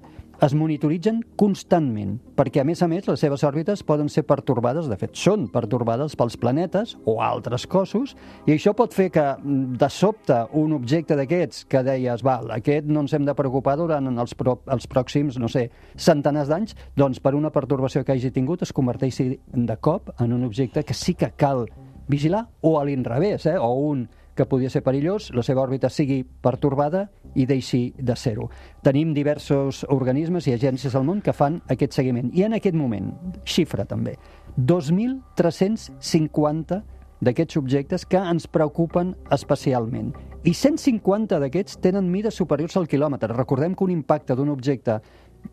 es 0.41 0.55
monitoritzen 0.57 1.19
constantment, 1.37 2.15
perquè 2.35 2.63
a 2.63 2.65
més 2.65 2.81
a 2.81 2.87
més 2.89 3.05
les 3.07 3.21
seves 3.23 3.43
òrbites 3.45 3.83
poden 3.87 4.09
ser 4.09 4.23
pertorbades, 4.27 4.87
de 4.89 4.97
fet 4.97 5.13
són 5.15 5.45
pertorbades 5.53 6.17
pels 6.17 6.35
planetes 6.41 6.95
o 7.05 7.19
altres 7.21 7.67
cossos, 7.69 8.15
i 8.49 8.55
això 8.55 8.73
pot 8.75 8.91
fer 8.97 9.11
que 9.13 9.23
mm, 9.37 9.77
de 9.79 9.89
sobte 9.93 10.39
un 10.57 10.73
objecte 10.75 11.15
d'aquests 11.15 11.67
que 11.71 11.83
deies, 11.87 12.23
val, 12.25 12.49
aquest 12.57 12.89
no 12.89 13.05
ens 13.05 13.13
hem 13.15 13.27
de 13.29 13.37
preocupar 13.37 13.77
durant 13.79 14.09
els, 14.11 14.33
pro, 14.35 14.57
els 14.73 14.89
pròxims, 14.89 15.37
no 15.39 15.47
sé, 15.51 15.67
centenars 15.95 16.49
d'anys, 16.49 16.75
doncs 16.97 17.21
per 17.21 17.37
una 17.37 17.53
pertorbació 17.53 18.03
que 18.03 18.17
hagi 18.17 18.33
tingut 18.33 18.65
es 18.65 18.73
converteixi 18.75 19.29
de 19.37 19.77
cop 19.79 20.09
en 20.17 20.33
un 20.33 20.49
objecte 20.49 20.83
que 20.83 20.97
sí 20.97 21.13
que 21.13 21.31
cal 21.37 21.67
vigilar, 22.11 22.47
o 22.65 22.79
a 22.79 22.83
l'inrevés, 22.83 23.45
eh? 23.45 23.55
o 23.61 23.71
un 23.87 24.07
que 24.35 24.45
podria 24.45 24.69
ser 24.69 24.83
perillós, 24.83 25.31
la 25.35 25.43
seva 25.43 25.61
òrbita 25.63 25.89
sigui 25.91 26.23
pertorbada 26.23 27.11
i 27.35 27.45
deixi 27.45 27.93
de 27.97 28.15
ser-ho. 28.15 28.50
Tenim 28.83 29.13
diversos 29.13 29.85
organismes 29.89 30.47
i 30.47 30.53
agències 30.55 30.95
al 30.95 31.03
món 31.07 31.21
que 31.21 31.33
fan 31.33 31.61
aquest 31.71 31.93
seguiment. 32.00 32.31
I 32.33 32.43
en 32.47 32.53
aquest 32.57 32.75
moment, 32.77 33.11
xifra 33.45 33.85
també, 33.85 34.15
2.350 34.57 36.81
d'aquests 37.21 37.57
objectes 37.57 38.05
que 38.09 38.17
ens 38.17 38.47
preocupen 38.50 39.15
especialment. 39.31 40.13
I 40.43 40.53
150 40.57 41.39
d'aquests 41.43 41.77
tenen 41.83 42.09
mides 42.09 42.35
superiors 42.39 42.77
al 42.79 42.88
quilòmetre. 42.89 43.35
Recordem 43.38 43.75
que 43.75 43.83
un 43.85 43.91
impacte 43.93 44.35
d'un 44.35 44.50
objecte 44.50 45.01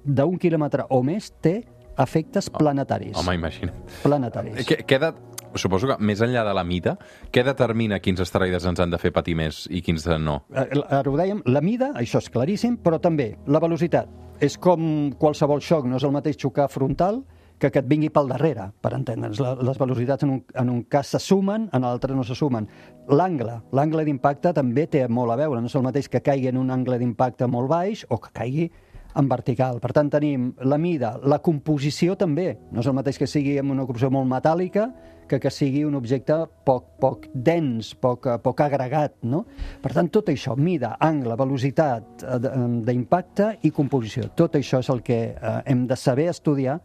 d'un 0.04 0.38
quilòmetre 0.40 0.84
o 0.90 1.02
més 1.04 1.30
té 1.44 1.62
efectes 1.98 2.48
planetaris. 2.54 3.16
Home, 3.18 3.34
imagina't. 3.36 3.74
Planetaris. 4.04 4.64
De... 4.64 5.12
Suposo 5.58 5.90
que 5.90 5.98
més 6.00 6.22
enllà 6.24 6.44
de 6.46 6.54
la 6.56 6.64
mida, 6.64 6.96
què 7.34 7.44
determina 7.46 7.98
quins 8.00 8.22
asteroides 8.24 8.66
ens 8.68 8.80
han 8.80 8.94
de 8.94 9.00
fer 9.02 9.12
patir 9.14 9.36
més 9.38 9.66
i 9.70 9.82
quins 9.84 10.06
no? 10.22 10.42
Eh, 10.54 10.68
Ara 10.88 11.10
ho 11.10 11.16
dèiem, 11.18 11.42
la 11.46 11.60
mida, 11.64 11.92
això 11.98 12.22
és 12.22 12.30
claríssim, 12.32 12.78
però 12.82 13.00
també 13.02 13.34
la 13.46 13.60
velocitat. 13.60 14.08
És 14.40 14.56
com 14.56 15.10
qualsevol 15.18 15.60
xoc, 15.60 15.88
no 15.90 15.98
és 15.98 16.06
el 16.06 16.14
mateix 16.14 16.38
xocar 16.38 16.68
frontal 16.70 17.24
que 17.58 17.70
que 17.72 17.80
et 17.82 17.88
vingui 17.90 18.08
pel 18.14 18.28
darrere, 18.30 18.68
per 18.80 18.92
entendre'ns. 18.94 19.40
Les 19.66 19.78
velocitats 19.80 20.24
en 20.24 20.36
un, 20.36 20.42
en 20.54 20.68
un 20.70 20.82
cas 20.90 21.10
se 21.14 21.18
sumen, 21.18 21.68
en 21.74 21.82
l'altre 21.82 22.14
no 22.14 22.24
se 22.24 22.36
sumen. 22.38 22.68
L'angle, 23.10 23.58
l'angle 23.74 24.04
d'impacte 24.06 24.52
també 24.54 24.86
té 24.86 25.04
molt 25.08 25.34
a 25.34 25.38
veure, 25.40 25.60
no 25.60 25.66
és 25.70 25.74
el 25.74 25.82
mateix 25.86 26.08
que 26.08 26.22
caigui 26.22 26.52
en 26.52 26.60
un 26.60 26.70
angle 26.70 27.00
d'impacte 27.00 27.48
molt 27.50 27.70
baix 27.70 28.04
o 28.08 28.20
que 28.22 28.30
caigui 28.32 28.68
en 29.16 29.28
vertical. 29.28 29.80
Per 29.80 29.92
tant, 29.96 30.10
tenim 30.12 30.50
la 30.60 30.78
mida, 30.78 31.16
la 31.24 31.40
composició 31.44 32.16
també. 32.18 32.52
No 32.72 32.82
és 32.82 32.88
el 32.90 32.96
mateix 32.96 33.18
que 33.20 33.28
sigui 33.30 33.56
amb 33.60 33.72
una 33.74 33.86
composició 33.86 34.12
molt 34.14 34.28
metàl·lica 34.30 34.88
que 35.28 35.38
que 35.38 35.50
sigui 35.52 35.84
un 35.84 35.94
objecte 35.94 36.34
poc, 36.64 36.86
poc 36.98 37.26
dens, 37.34 37.92
poc, 38.00 38.26
poc 38.42 38.62
agregat, 38.64 39.18
no? 39.22 39.44
Per 39.82 39.92
tant, 39.92 40.08
tot 40.08 40.30
això, 40.32 40.56
mida, 40.56 40.94
angle, 41.04 41.36
velocitat 41.38 42.24
eh, 42.24 42.38
eh, 42.38 42.64
d'impacte 42.88 43.50
i 43.68 43.70
composició, 43.76 44.30
tot 44.34 44.56
això 44.56 44.80
és 44.80 44.88
el 44.94 45.04
que 45.04 45.20
eh, 45.34 45.54
hem 45.68 45.84
de 45.86 46.00
saber 46.00 46.30
estudiar 46.32 46.78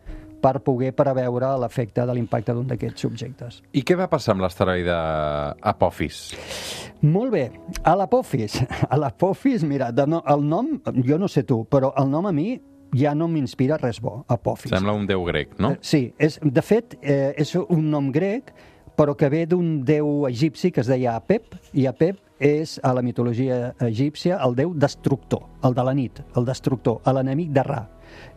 per 0.43 0.59
poder 0.63 0.91
preveure 0.95 1.53
l'efecte 1.61 2.03
de 2.03 2.15
l'impacte 2.15 2.53
d'un 2.55 2.67
d'aquests 2.67 3.07
objectes. 3.07 3.61
I 3.71 3.83
què 3.87 3.95
va 3.99 4.09
passar 4.11 4.35
amb 4.35 4.43
l'asteroide 4.43 4.97
Apophis? 5.73 6.25
Molt 7.03 7.31
bé, 7.31 7.45
a 7.83 7.95
l'Apophis. 7.99 8.59
A 8.89 8.99
l'Apophis, 8.99 9.63
mira, 9.67 9.91
de 9.95 10.05
no, 10.07 10.21
el 10.27 10.43
nom, 10.47 10.75
jo 11.07 11.17
no 11.19 11.27
sé 11.31 11.45
tu, 11.47 11.63
però 11.71 11.93
el 11.99 12.11
nom 12.11 12.27
a 12.27 12.35
mi 12.35 12.57
ja 12.93 13.15
no 13.17 13.27
m'inspira 13.31 13.79
res 13.81 14.01
bo, 14.03 14.21
Apophis. 14.31 14.71
Sembla 14.71 14.93
un 14.95 15.07
déu 15.09 15.23
grec, 15.27 15.55
no? 15.59 15.73
Eh, 15.73 15.79
Sí, 15.81 16.03
és, 16.19 16.37
de 16.43 16.63
fet, 16.63 16.97
eh, 17.01 17.33
és 17.39 17.55
un 17.63 17.89
nom 17.91 18.11
grec, 18.13 18.53
però 18.97 19.15
que 19.17 19.29
ve 19.33 19.45
d'un 19.49 19.81
déu 19.85 20.27
egipci 20.29 20.71
que 20.71 20.83
es 20.83 20.91
deia 20.91 21.15
Apep, 21.17 21.55
i 21.73 21.87
Apep 21.89 22.19
és, 22.43 22.77
a 22.83 22.93
la 22.93 23.01
mitologia 23.01 23.73
egípcia, 23.81 24.37
el 24.45 24.55
déu 24.55 24.73
destructor, 24.75 25.47
el 25.63 25.73
de 25.73 25.83
la 25.87 25.93
nit, 25.97 26.21
el 26.37 26.45
destructor, 26.45 27.01
l'enemic 27.07 27.51
de 27.55 27.63
Ra. 27.65 27.81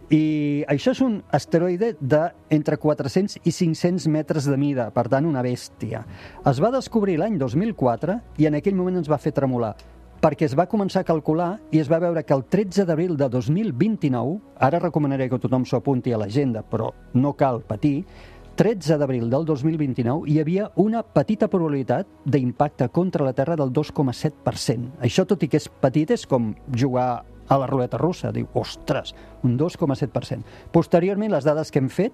I 0.06 0.62
això 0.70 0.92
és 0.94 1.00
un 1.02 1.16
asteroide 1.34 1.96
de 1.98 2.20
entre 2.54 2.76
400 2.78 3.40
i 3.42 3.50
500 3.50 4.06
metres 4.06 4.46
de 4.46 4.54
mida, 4.56 4.92
per 4.94 5.08
tant, 5.10 5.26
una 5.26 5.42
bèstia. 5.42 6.04
Es 6.46 6.60
va 6.62 6.70
descobrir 6.70 7.16
l'any 7.18 7.40
2004 7.40 8.20
i 8.38 8.46
en 8.46 8.54
aquell 8.54 8.78
moment 8.78 9.00
ens 9.02 9.10
va 9.10 9.18
fer 9.18 9.34
tremolar 9.34 9.74
perquè 10.16 10.46
es 10.46 10.54
va 10.58 10.64
començar 10.66 11.02
a 11.02 11.06
calcular 11.06 11.58
i 11.70 11.78
es 11.78 11.90
va 11.92 12.00
veure 12.02 12.22
que 12.24 12.34
el 12.34 12.42
13 12.50 12.86
d'abril 12.88 13.18
de 13.20 13.28
2029, 13.30 14.38
ara 14.58 14.80
recomanaré 14.80 15.28
que 15.28 15.38
tothom 15.38 15.66
s'ho 15.68 15.76
apunti 15.76 16.10
a 16.10 16.18
l'agenda, 16.18 16.64
però 16.66 16.88
no 17.14 17.34
cal 17.36 17.60
patir, 17.62 18.06
13 18.56 18.96
d'abril 18.96 19.28
del 19.30 19.44
2029 19.44 20.30
hi 20.32 20.40
havia 20.40 20.70
una 20.80 21.02
petita 21.04 21.46
probabilitat 21.52 22.08
d'impacte 22.24 22.88
contra 22.88 23.24
la 23.26 23.34
Terra 23.36 23.54
del 23.60 23.70
2,7%. 23.70 24.96
Això, 25.04 25.26
tot 25.28 25.44
i 25.44 25.50
que 25.52 25.60
és 25.60 25.68
petit, 25.68 26.10
és 26.10 26.24
com 26.26 26.54
jugar 26.72 27.26
a 27.48 27.58
la 27.58 27.66
ruleta 27.66 27.98
russa. 28.00 28.32
Diu, 28.32 28.48
ostres, 28.54 29.14
un 29.44 29.56
2,7%. 29.58 30.44
Posteriorment, 30.72 31.32
les 31.32 31.46
dades 31.46 31.70
que 31.70 31.80
hem 31.82 31.88
fet, 31.88 32.12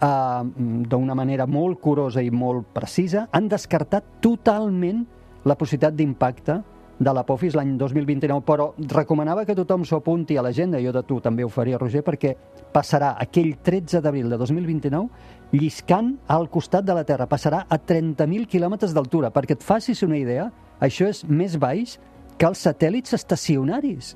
eh, 0.00 0.42
d'una 0.90 1.14
manera 1.14 1.46
molt 1.46 1.80
curosa 1.80 2.22
i 2.22 2.30
molt 2.30 2.72
precisa, 2.74 3.28
han 3.32 3.48
descartat 3.48 4.20
totalment 4.20 5.06
la 5.44 5.56
possibilitat 5.56 5.96
d'impacte 5.96 6.60
de 7.00 7.12
l'Apofis 7.16 7.54
l'any 7.56 7.78
2029, 7.80 8.42
però 8.44 8.74
recomanava 8.76 9.46
que 9.48 9.56
tothom 9.56 9.86
s'ho 9.88 10.02
apunti 10.02 10.36
a 10.36 10.42
l'agenda, 10.44 10.80
jo 10.84 10.92
de 10.92 11.02
tu 11.08 11.16
també 11.24 11.44
ho 11.44 11.48
faria, 11.48 11.78
Roger, 11.80 12.02
perquè 12.04 12.34
passarà 12.74 13.14
aquell 13.18 13.54
13 13.64 14.02
d'abril 14.04 14.28
de 14.28 14.36
2029 14.36 15.56
lliscant 15.56 16.12
al 16.28 16.50
costat 16.52 16.84
de 16.84 16.94
la 16.94 17.04
Terra, 17.08 17.26
passarà 17.26 17.64
a 17.68 17.78
30.000 17.78 18.46
quilòmetres 18.46 18.92
d'altura. 18.94 19.32
Perquè 19.32 19.56
et 19.56 19.64
facis 19.64 20.04
una 20.04 20.18
idea, 20.20 20.50
això 20.78 21.08
és 21.08 21.24
més 21.24 21.56
baix 21.58 21.96
que 22.36 22.46
els 22.46 22.60
satèl·lits 22.66 23.16
estacionaris 23.16 24.14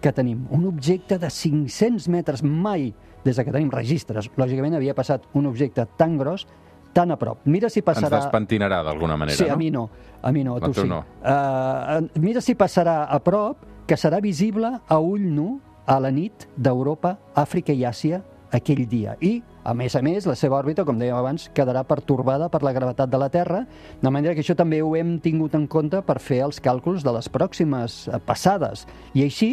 que 0.00 0.12
tenim. 0.12 0.46
Un 0.50 0.64
objecte 0.66 1.18
de 1.18 1.28
500 1.30 2.08
metres 2.08 2.42
mai, 2.42 2.94
des 3.24 3.36
de 3.36 3.44
que 3.44 3.52
tenim 3.52 3.70
registres, 3.70 4.30
lògicament 4.40 4.74
havia 4.78 4.94
passat 4.96 5.26
un 5.36 5.46
objecte 5.46 5.84
tan 6.00 6.16
gros, 6.18 6.46
tan 6.92 7.12
a 7.12 7.16
prop. 7.20 7.44
Mira 7.44 7.68
si 7.70 7.80
Ens 7.80 7.86
passarà... 7.86 8.16
despentinarà 8.18 8.82
d'alguna 8.82 9.16
manera, 9.16 9.36
Sí, 9.36 9.44
no? 9.46 9.54
a 9.54 9.56
mi 9.56 9.70
no. 9.70 9.88
A 10.22 10.32
mi 10.32 10.42
no, 10.44 10.56
a 10.56 10.58
A 10.58 10.60
tu, 10.66 10.72
tu 10.72 10.82
sí. 10.82 10.88
no. 10.88 11.04
Uh, 11.22 12.08
mira 12.20 12.40
si 12.40 12.54
passarà 12.54 13.04
a 13.08 13.20
prop, 13.22 13.62
que 13.86 13.96
serà 13.96 14.20
visible 14.20 14.72
a 14.88 14.98
ull 14.98 15.22
nu 15.34 15.60
a 15.86 15.98
la 16.00 16.10
nit 16.10 16.48
d'Europa, 16.56 17.16
Àfrica 17.34 17.72
i 17.72 17.84
Àsia 17.84 18.22
aquell 18.52 18.84
dia. 18.90 19.14
I, 19.22 19.40
a 19.62 19.72
més 19.74 19.94
a 19.94 20.02
més, 20.02 20.26
la 20.26 20.34
seva 20.34 20.56
òrbita, 20.58 20.82
com 20.84 20.98
dèiem 20.98 21.14
abans, 21.14 21.48
quedarà 21.54 21.84
pertorbada 21.86 22.48
per 22.50 22.62
la 22.66 22.72
gravetat 22.74 23.10
de 23.10 23.18
la 23.18 23.28
Terra, 23.30 23.64
de 24.02 24.10
manera 24.10 24.34
que 24.34 24.42
això 24.42 24.56
també 24.58 24.80
ho 24.82 24.96
hem 24.98 25.18
tingut 25.22 25.54
en 25.54 25.68
compte 25.70 26.00
per 26.02 26.18
fer 26.18 26.40
els 26.48 26.58
càlculs 26.62 27.04
de 27.06 27.12
les 27.14 27.28
pròximes 27.30 28.08
eh, 28.08 28.18
passades. 28.26 28.86
I 29.14 29.22
així, 29.28 29.52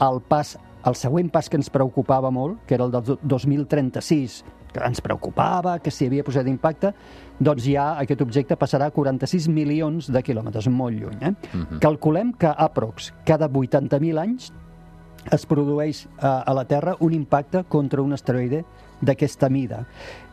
el 0.00 0.20
pas 0.28 0.56
el 0.86 0.94
següent 0.94 1.28
pas 1.28 1.48
que 1.50 1.56
ens 1.58 1.68
preocupava 1.68 2.30
molt, 2.30 2.60
que 2.64 2.74
era 2.76 2.84
el 2.86 2.92
del 2.92 3.02
do- 3.04 3.18
2036, 3.22 4.44
que 4.72 4.80
ens 4.86 5.00
preocupava, 5.04 5.78
que 5.82 5.90
s'hi 5.90 6.06
havia 6.06 6.24
posat 6.24 6.46
d'impacte, 6.46 6.92
doncs 7.40 7.64
ja 7.66 7.98
aquest 7.98 8.22
objecte 8.22 8.56
passarà 8.56 8.86
a 8.86 8.94
46 8.94 9.48
milions 9.48 10.08
de 10.12 10.22
quilòmetres, 10.22 10.68
molt 10.70 10.96
lluny. 10.96 11.18
Eh? 11.20 11.32
Mhm. 11.52 11.78
Calculem 11.80 12.32
que 12.32 12.46
aprox 12.56 13.12
cada 13.26 13.48
80.000 13.48 14.18
anys 14.18 14.52
es 15.32 15.44
produeix 15.46 16.06
eh, 16.06 16.10
a 16.22 16.54
la 16.54 16.64
Terra 16.64 16.94
un 17.00 17.12
impacte 17.12 17.64
contra 17.64 18.00
un 18.00 18.12
asteroide 18.12 18.64
d'aquesta 19.02 19.48
mida. 19.48 19.84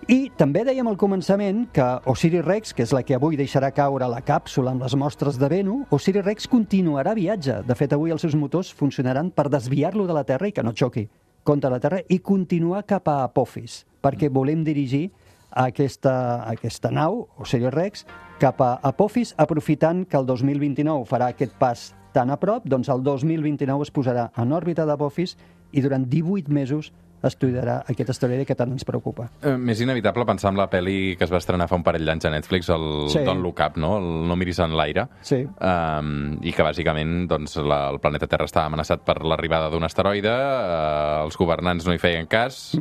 I 0.08 0.30
també 0.38 0.62
dèiem 0.68 0.88
al 0.88 0.98
començament 1.02 1.66
que 1.74 1.86
Osiris-Rex, 2.12 2.76
que 2.78 2.86
és 2.86 2.94
la 2.94 3.02
que 3.02 3.16
avui 3.18 3.38
deixarà 3.40 3.72
caure 3.74 4.08
la 4.10 4.22
càpsula 4.22 4.76
amb 4.76 4.86
les 4.86 4.96
mostres 4.96 5.40
de 5.42 5.50
Venu, 5.50 5.80
Osiris-Rex 5.90 6.50
continuarà 6.52 7.16
viatge. 7.18 7.62
De 7.66 7.78
fet, 7.78 7.94
avui 7.94 8.14
els 8.14 8.22
seus 8.22 8.36
motors 8.38 8.70
funcionaran 8.74 9.32
per 9.34 9.50
desviar-lo 9.50 10.06
de 10.06 10.14
la 10.14 10.24
Terra 10.24 10.50
i 10.50 10.54
que 10.54 10.64
no 10.66 10.76
xoqui 10.78 11.08
contra 11.46 11.70
la 11.70 11.80
Terra 11.80 12.02
i 12.10 12.20
continuar 12.20 12.84
cap 12.90 13.10
a 13.10 13.24
Apophis, 13.24 13.84
perquè 14.02 14.30
volem 14.34 14.64
dirigir 14.66 15.10
aquesta, 15.56 16.44
aquesta 16.50 16.92
nau, 16.92 17.28
Osiris-Rex, 17.42 18.06
cap 18.42 18.62
a 18.62 18.76
Apophis, 18.84 19.34
aprofitant 19.38 20.04
que 20.10 20.18
el 20.18 20.26
2029 20.26 21.06
farà 21.10 21.30
aquest 21.32 21.56
pas 21.58 21.94
tan 22.16 22.32
a 22.32 22.38
prop, 22.40 22.66
doncs 22.68 22.90
el 22.92 23.04
2029 23.04 23.84
es 23.84 23.92
posarà 23.92 24.30
en 24.40 24.54
òrbita 24.56 24.86
d'Apophis 24.88 25.36
i 25.76 25.84
durant 25.84 26.06
18 26.08 26.52
mesos 26.52 26.92
estudiarà 27.28 27.84
aquest 27.88 28.10
asteroide 28.10 28.46
que 28.46 28.56
tant 28.56 28.72
ens 28.72 28.86
preocupa. 28.86 29.30
Eh, 29.42 29.56
més 29.58 29.82
inevitable 29.82 30.26
pensar 30.26 30.52
en 30.52 30.58
la 30.58 30.70
pel·li 30.70 31.16
que 31.18 31.24
es 31.26 31.32
va 31.32 31.38
estrenar 31.38 31.68
fa 31.68 31.76
un 31.76 31.84
parell 31.84 32.06
d'anys 32.06 32.26
a 32.26 32.30
Netflix, 32.32 32.70
el 32.70 33.10
Sí. 33.10 33.24
Don't 33.26 33.42
Look 33.44 33.60
Up, 33.66 33.78
no? 33.78 33.98
el 33.98 34.28
No 34.28 34.36
miris 34.36 34.60
en 34.60 34.76
l'aire, 34.76 35.08
Sí. 35.22 35.44
um, 35.46 36.38
i 36.42 36.52
que 36.54 36.64
bàsicament 36.64 37.28
doncs, 37.28 37.58
la, 37.58 37.90
el 37.90 38.00
planeta 38.00 38.28
Terra 38.28 38.46
estava 38.46 38.66
amenaçat 38.68 39.02
per 39.06 39.22
l'arribada 39.24 39.70
d'un 39.70 39.84
asteroide, 39.84 40.30
uh, 40.32 41.24
els 41.26 41.38
governants 41.38 41.86
no 41.86 41.94
hi 41.94 41.98
feien 42.00 42.28
cas, 42.28 42.78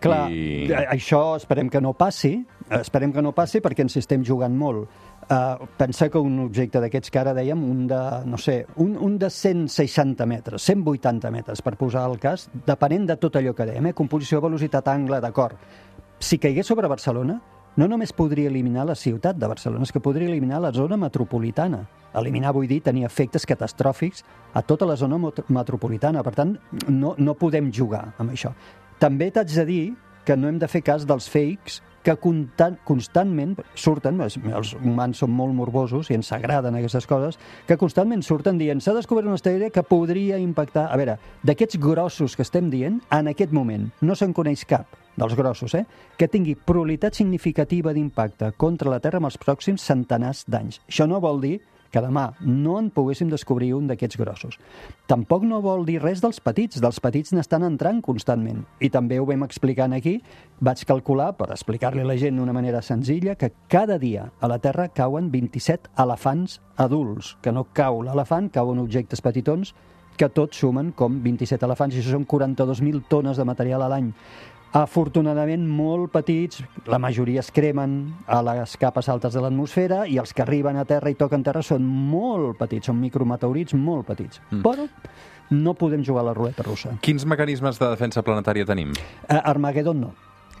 Clar, 0.00 0.30
I- 0.30 0.68
això 0.70 1.34
esperem 1.36 1.68
que 1.68 1.80
no 1.80 1.92
passi, 1.92 2.36
eh, 2.70 2.76
esperem 2.80 3.12
que 3.12 3.20
no 3.20 3.32
passi 3.34 3.58
perquè 3.60 3.80
ens 3.82 3.96
estem 3.96 4.22
jugant 4.24 4.54
molt. 4.54 4.88
Uh, 5.28 5.66
pensa 5.76 6.06
que 6.08 6.16
un 6.16 6.38
objecte 6.40 6.80
d'aquests 6.80 7.12
que 7.12 7.18
ara 7.20 7.34
dèiem, 7.36 7.60
un 7.60 7.82
de, 7.90 7.98
no 8.24 8.38
sé, 8.40 8.62
un, 8.80 8.94
un 8.96 9.18
de 9.20 9.28
160 9.28 10.24
metres, 10.24 10.64
180 10.64 11.28
metres, 11.34 11.60
per 11.60 11.74
posar 11.76 12.06
el 12.08 12.16
cas, 12.22 12.46
depenent 12.64 13.04
de 13.10 13.18
tot 13.20 13.36
allò 13.36 13.52
que 13.52 13.66
dèiem, 13.68 13.90
eh? 13.90 13.92
composició, 13.98 14.40
velocitat, 14.40 14.88
angle, 14.88 15.20
d'acord. 15.20 15.60
Si 16.18 16.38
caigués 16.40 16.72
sobre 16.72 16.88
Barcelona, 16.88 17.36
no 17.76 17.86
només 17.86 18.14
podria 18.16 18.48
eliminar 18.48 18.86
la 18.88 18.96
ciutat 18.96 19.36
de 19.36 19.52
Barcelona, 19.52 19.84
és 19.84 19.92
que 19.92 20.00
podria 20.00 20.32
eliminar 20.32 20.62
la 20.64 20.72
zona 20.72 20.96
metropolitana. 20.96 21.84
Eliminar, 22.16 22.54
vull 22.56 22.66
dir, 22.66 22.80
tenir 22.82 23.04
efectes 23.06 23.44
catastròfics 23.46 24.24
a 24.56 24.64
tota 24.64 24.88
la 24.88 24.96
zona 24.96 25.20
metropolitana. 25.20 26.24
Per 26.24 26.32
tant, 26.34 26.56
no, 26.88 27.12
no 27.20 27.36
podem 27.36 27.68
jugar 27.68 28.06
amb 28.16 28.32
això. 28.32 28.54
També 28.98 29.28
t'haig 29.30 29.52
de 29.60 29.66
dir 29.68 29.84
que 30.24 30.40
no 30.40 30.48
hem 30.48 30.58
de 30.58 30.72
fer 30.72 30.82
cas 30.88 31.06
dels 31.06 31.28
fakes 31.30 31.82
que 32.04 32.14
constant, 32.20 32.78
constantment 32.88 33.56
surten, 33.74 34.20
els, 34.24 34.38
els 34.38 34.74
humans 34.78 35.22
són 35.22 35.32
molt 35.34 35.54
morbosos 35.56 36.10
i 36.10 36.18
ens 36.18 36.30
agraden 36.36 36.78
aquestes 36.78 37.08
coses, 37.08 37.38
que 37.66 37.78
constantment 37.80 38.22
surten 38.26 38.60
dient 38.60 38.82
s'ha 38.84 38.96
descobert 38.96 39.28
una 39.28 39.38
asteroide 39.38 39.72
que 39.74 39.84
podria 39.86 40.38
impactar... 40.42 40.88
A 40.88 40.96
veure, 41.00 41.18
d'aquests 41.46 41.80
grossos 41.82 42.36
que 42.36 42.46
estem 42.46 42.70
dient, 42.72 43.00
en 43.14 43.32
aquest 43.32 43.52
moment 43.52 43.88
no 44.00 44.16
se'n 44.18 44.34
coneix 44.36 44.64
cap 44.68 44.98
dels 45.18 45.34
grossos, 45.34 45.74
eh, 45.74 45.84
que 46.16 46.28
tingui 46.30 46.54
probabilitat 46.54 47.18
significativa 47.18 47.92
d'impacte 47.92 48.52
contra 48.56 48.90
la 48.92 49.00
Terra 49.02 49.18
en 49.18 49.26
els 49.26 49.38
pròxims 49.40 49.82
centenars 49.82 50.44
d'anys. 50.46 50.80
Això 50.86 51.08
no 51.10 51.20
vol 51.20 51.42
dir 51.42 51.58
que 51.92 52.02
demà 52.04 52.28
no 52.40 52.76
en 52.80 52.90
poguéssim 52.94 53.30
descobrir 53.32 53.72
un 53.76 53.88
d'aquests 53.88 54.18
grossos. 54.20 54.58
Tampoc 55.10 55.44
no 55.48 55.60
vol 55.64 55.86
dir 55.88 55.98
res 56.02 56.22
dels 56.24 56.40
petits, 56.44 56.80
dels 56.82 57.00
petits 57.00 57.32
n'estan 57.32 57.66
entrant 57.66 58.02
constantment. 58.04 58.64
I 58.80 58.90
també 58.94 59.18
ho 59.18 59.26
vam 59.28 59.46
explicant 59.46 59.96
aquí, 59.96 60.18
vaig 60.60 60.84
calcular, 60.88 61.32
per 61.38 61.50
explicar-li 61.54 62.04
a 62.04 62.08
la 62.08 62.18
gent 62.20 62.38
d'una 62.38 62.56
manera 62.56 62.82
senzilla, 62.82 63.36
que 63.36 63.52
cada 63.68 63.98
dia 63.98 64.30
a 64.40 64.50
la 64.50 64.60
Terra 64.62 64.88
cauen 64.88 65.30
27 65.32 65.94
elefants 65.98 66.60
adults, 66.76 67.36
que 67.42 67.52
no 67.52 67.68
cau 67.72 68.02
l'elefant, 68.02 68.50
cauen 68.52 68.82
objectes 68.82 69.24
petitons, 69.24 69.74
que 70.18 70.28
tots 70.34 70.58
sumen 70.58 70.90
com 70.98 71.20
27 71.22 71.64
elefants, 71.64 71.94
i 71.94 72.02
això 72.02 72.16
són 72.16 72.26
42.000 72.26 73.04
tones 73.08 73.38
de 73.38 73.46
material 73.46 73.84
a 73.86 73.92
l'any. 73.92 74.10
Afortunadament 74.76 75.64
molt 75.64 76.12
petits, 76.12 76.62
la 76.86 76.98
majoria 77.00 77.40
es 77.40 77.50
cremen 77.54 77.98
a 78.26 78.40
les 78.44 78.76
capes 78.80 79.08
altes 79.08 79.34
de 79.34 79.42
l'atmosfera 79.42 80.04
i 80.06 80.18
els 80.20 80.34
que 80.34 80.44
arriben 80.44 80.76
a 80.76 80.84
terra 80.88 81.10
i 81.10 81.16
toquen 81.18 81.44
terra 81.44 81.62
són 81.64 81.86
molt 81.86 82.58
petits, 82.60 82.90
són 82.90 83.00
micrometeorits 83.00 83.76
molt 83.78 84.06
petits. 84.10 84.42
Mm. 84.50 84.62
Però 84.66 84.88
no 85.50 85.74
podem 85.74 86.04
jugar 86.04 86.26
a 86.26 86.28
la 86.30 86.36
ruleta 86.36 86.62
russa. 86.66 86.98
Quins 87.00 87.24
mecanismes 87.24 87.80
de 87.80 87.88
defensa 87.88 88.22
planetària 88.22 88.68
tenim? 88.68 88.92
Uh, 89.24 89.40
Armageddon 89.40 90.02
no. 90.04 90.12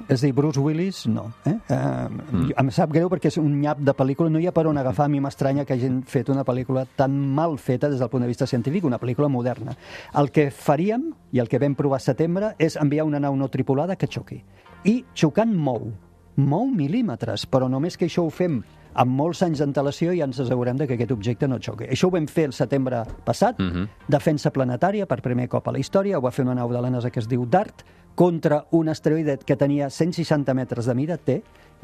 És 0.06 0.22
a 0.22 0.26
dir, 0.26 0.32
Bruce 0.32 0.60
Willis, 0.60 1.06
no. 1.10 1.32
Eh? 1.44 1.56
Uh, 1.68 2.08
mm. 2.08 2.52
Em 2.62 2.70
sap 2.74 2.92
greu 2.94 3.10
perquè 3.10 3.32
és 3.32 3.38
un 3.40 3.50
nyap 3.60 3.80
de 3.84 3.94
pel·lícula, 3.96 4.30
no 4.30 4.38
hi 4.38 4.46
ha 4.46 4.54
per 4.54 4.66
on 4.70 4.78
agafar. 4.78 5.08
A 5.08 5.12
mi 5.12 5.20
m'estranya 5.20 5.64
que 5.66 5.74
hagin 5.74 6.02
fet 6.06 6.30
una 6.32 6.44
pel·lícula 6.44 6.86
tan 6.96 7.16
mal 7.34 7.58
feta 7.58 7.90
des 7.90 7.98
del 7.98 8.08
punt 8.12 8.22
de 8.22 8.30
vista 8.30 8.46
científic, 8.46 8.84
una 8.84 9.00
pel·lícula 9.00 9.28
moderna. 9.28 9.76
El 10.14 10.30
que 10.30 10.50
faríem, 10.50 11.10
i 11.32 11.42
el 11.42 11.48
que 11.48 11.58
vam 11.58 11.74
provar 11.74 11.98
a 11.98 12.06
setembre, 12.06 12.54
és 12.58 12.76
enviar 12.76 13.04
una 13.08 13.20
nau 13.20 13.36
no 13.36 13.48
tripulada 13.48 13.96
que 13.96 14.06
xoqui. 14.06 14.42
I 14.84 15.04
xocant 15.14 15.54
mou. 15.54 15.90
Mou 16.38 16.68
mil·límetres, 16.70 17.48
però 17.50 17.68
només 17.68 17.96
que 17.98 18.06
això 18.06 18.22
ho 18.22 18.30
fem 18.30 18.62
amb 18.98 19.14
molts 19.14 19.42
anys 19.46 19.60
d'antelació 19.62 20.12
i 20.14 20.22
ens 20.24 20.40
assegurem 20.42 20.78
de 20.78 20.86
que 20.88 20.96
aquest 20.96 21.12
objecte 21.14 21.48
no 21.48 21.58
xoqui. 21.62 21.86
Això 21.90 22.08
ho 22.08 22.14
vam 22.14 22.26
fer 22.26 22.48
el 22.48 22.52
setembre 22.52 23.04
passat, 23.24 23.58
Mhm. 23.58 23.88
defensa 24.08 24.50
planetària 24.50 25.06
per 25.06 25.20
primer 25.22 25.48
cop 25.48 25.68
a 25.68 25.72
la 25.72 25.78
història, 25.78 26.18
ho 26.18 26.20
va 26.20 26.30
fer 26.30 26.44
una 26.44 26.54
nau 26.54 26.72
de 26.72 26.80
la 26.80 26.90
NASA 26.90 27.10
que 27.10 27.20
es 27.20 27.28
diu 27.28 27.46
DART, 27.46 27.84
contra 28.18 28.66
un 28.72 28.88
asteroide 28.88 29.38
que 29.38 29.54
tenia 29.54 29.90
160 29.94 30.50
metres 30.50 30.88
de 30.90 30.94
mida, 30.98 31.16
té, 31.22 31.36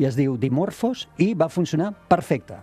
i 0.02 0.06
es 0.08 0.16
diu 0.18 0.32
Dimorphos, 0.34 1.04
i 1.22 1.28
va 1.38 1.46
funcionar 1.46 1.92
perfecte. 2.10 2.56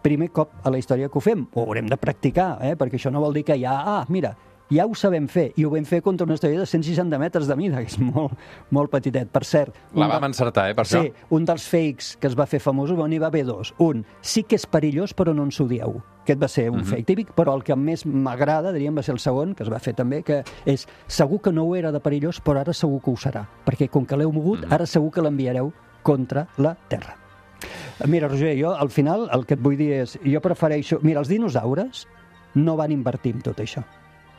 Primer 0.00 0.30
cop 0.32 0.54
a 0.64 0.72
la 0.72 0.78
història 0.80 1.10
que 1.12 1.20
ho 1.20 1.20
fem. 1.20 1.42
Ho 1.52 1.66
haurem 1.66 1.90
de 1.92 1.98
practicar, 2.00 2.54
eh? 2.64 2.72
perquè 2.80 2.96
això 2.96 3.12
no 3.12 3.20
vol 3.20 3.36
dir 3.36 3.42
que 3.44 3.58
ja, 3.60 3.74
ah, 3.84 4.06
mira, 4.08 4.30
ja 4.70 4.84
ho 4.86 4.94
sabem 4.94 5.26
fer, 5.28 5.52
i 5.56 5.64
ho 5.64 5.70
vam 5.70 5.84
fer 5.88 6.02
contra 6.02 6.26
un 6.26 6.32
asteroide 6.34 6.60
de 6.60 6.66
160 6.66 7.18
metres 7.18 7.46
de 7.48 7.56
mida, 7.56 7.78
que 7.80 7.86
és 7.88 7.98
molt, 7.98 8.32
molt 8.70 8.90
petitet. 8.92 9.28
Per 9.32 9.44
cert... 9.44 9.74
La 9.94 10.08
vam 10.08 10.20
de- 10.20 10.26
encertar, 10.32 10.68
eh, 10.70 10.74
per 10.74 10.86
Sí, 10.86 10.96
això. 10.98 11.26
un 11.30 11.44
dels 11.48 11.64
fakes 11.68 12.16
que 12.20 12.26
es 12.28 12.36
va 12.38 12.46
fer 12.46 12.60
famós, 12.60 12.90
bueno, 12.92 13.08
n'hi 13.08 13.18
va 13.18 13.28
haver 13.32 13.44
dos. 13.46 13.74
Un, 13.78 14.04
sí 14.20 14.42
que 14.44 14.56
és 14.56 14.66
perillós, 14.66 15.14
però 15.16 15.34
no 15.34 15.44
ens 15.48 15.60
ho 15.60 15.66
dieu. 15.68 16.00
Aquest 16.28 16.42
va 16.42 16.48
ser 16.52 16.66
un 16.68 16.82
fake 16.84 17.06
típic, 17.08 17.30
però 17.32 17.54
el 17.56 17.62
que 17.64 17.72
més 17.74 18.02
m'agrada, 18.04 18.68
diríem, 18.74 18.94
va 18.98 19.02
ser 19.02 19.14
el 19.14 19.18
segon, 19.18 19.54
que 19.56 19.62
es 19.64 19.70
va 19.72 19.78
fer 19.80 19.94
també, 19.96 20.22
que 20.22 20.42
és 20.68 20.84
segur 21.08 21.38
que 21.40 21.52
no 21.56 21.64
ho 21.64 21.74
era 21.74 21.88
de 21.90 22.00
perillós, 22.04 22.42
però 22.44 22.60
ara 22.60 22.74
segur 22.76 23.00
que 23.00 23.10
ho 23.10 23.16
serà. 23.16 23.46
Perquè 23.64 23.88
com 23.88 24.04
que 24.04 24.18
l'heu 24.20 24.30
mogut, 24.30 24.66
ara 24.68 24.84
segur 24.84 25.08
que 25.14 25.22
l'enviareu 25.24 25.72
contra 26.04 26.46
la 26.58 26.74
Terra. 26.88 27.16
Mira, 28.06 28.28
Roger, 28.28 28.52
jo 28.60 28.74
al 28.76 28.90
final 28.90 29.30
el 29.32 29.46
que 29.46 29.54
et 29.56 29.60
vull 29.64 29.78
dir 29.80 29.88
és, 30.02 30.18
jo 30.22 30.40
prefereixo... 30.44 31.00
Mira, 31.02 31.18
els 31.24 31.28
dinosaures 31.32 32.04
no 32.54 32.76
van 32.76 32.92
invertir 32.92 33.32
en 33.34 33.40
tot 33.48 33.58
això. 33.64 33.82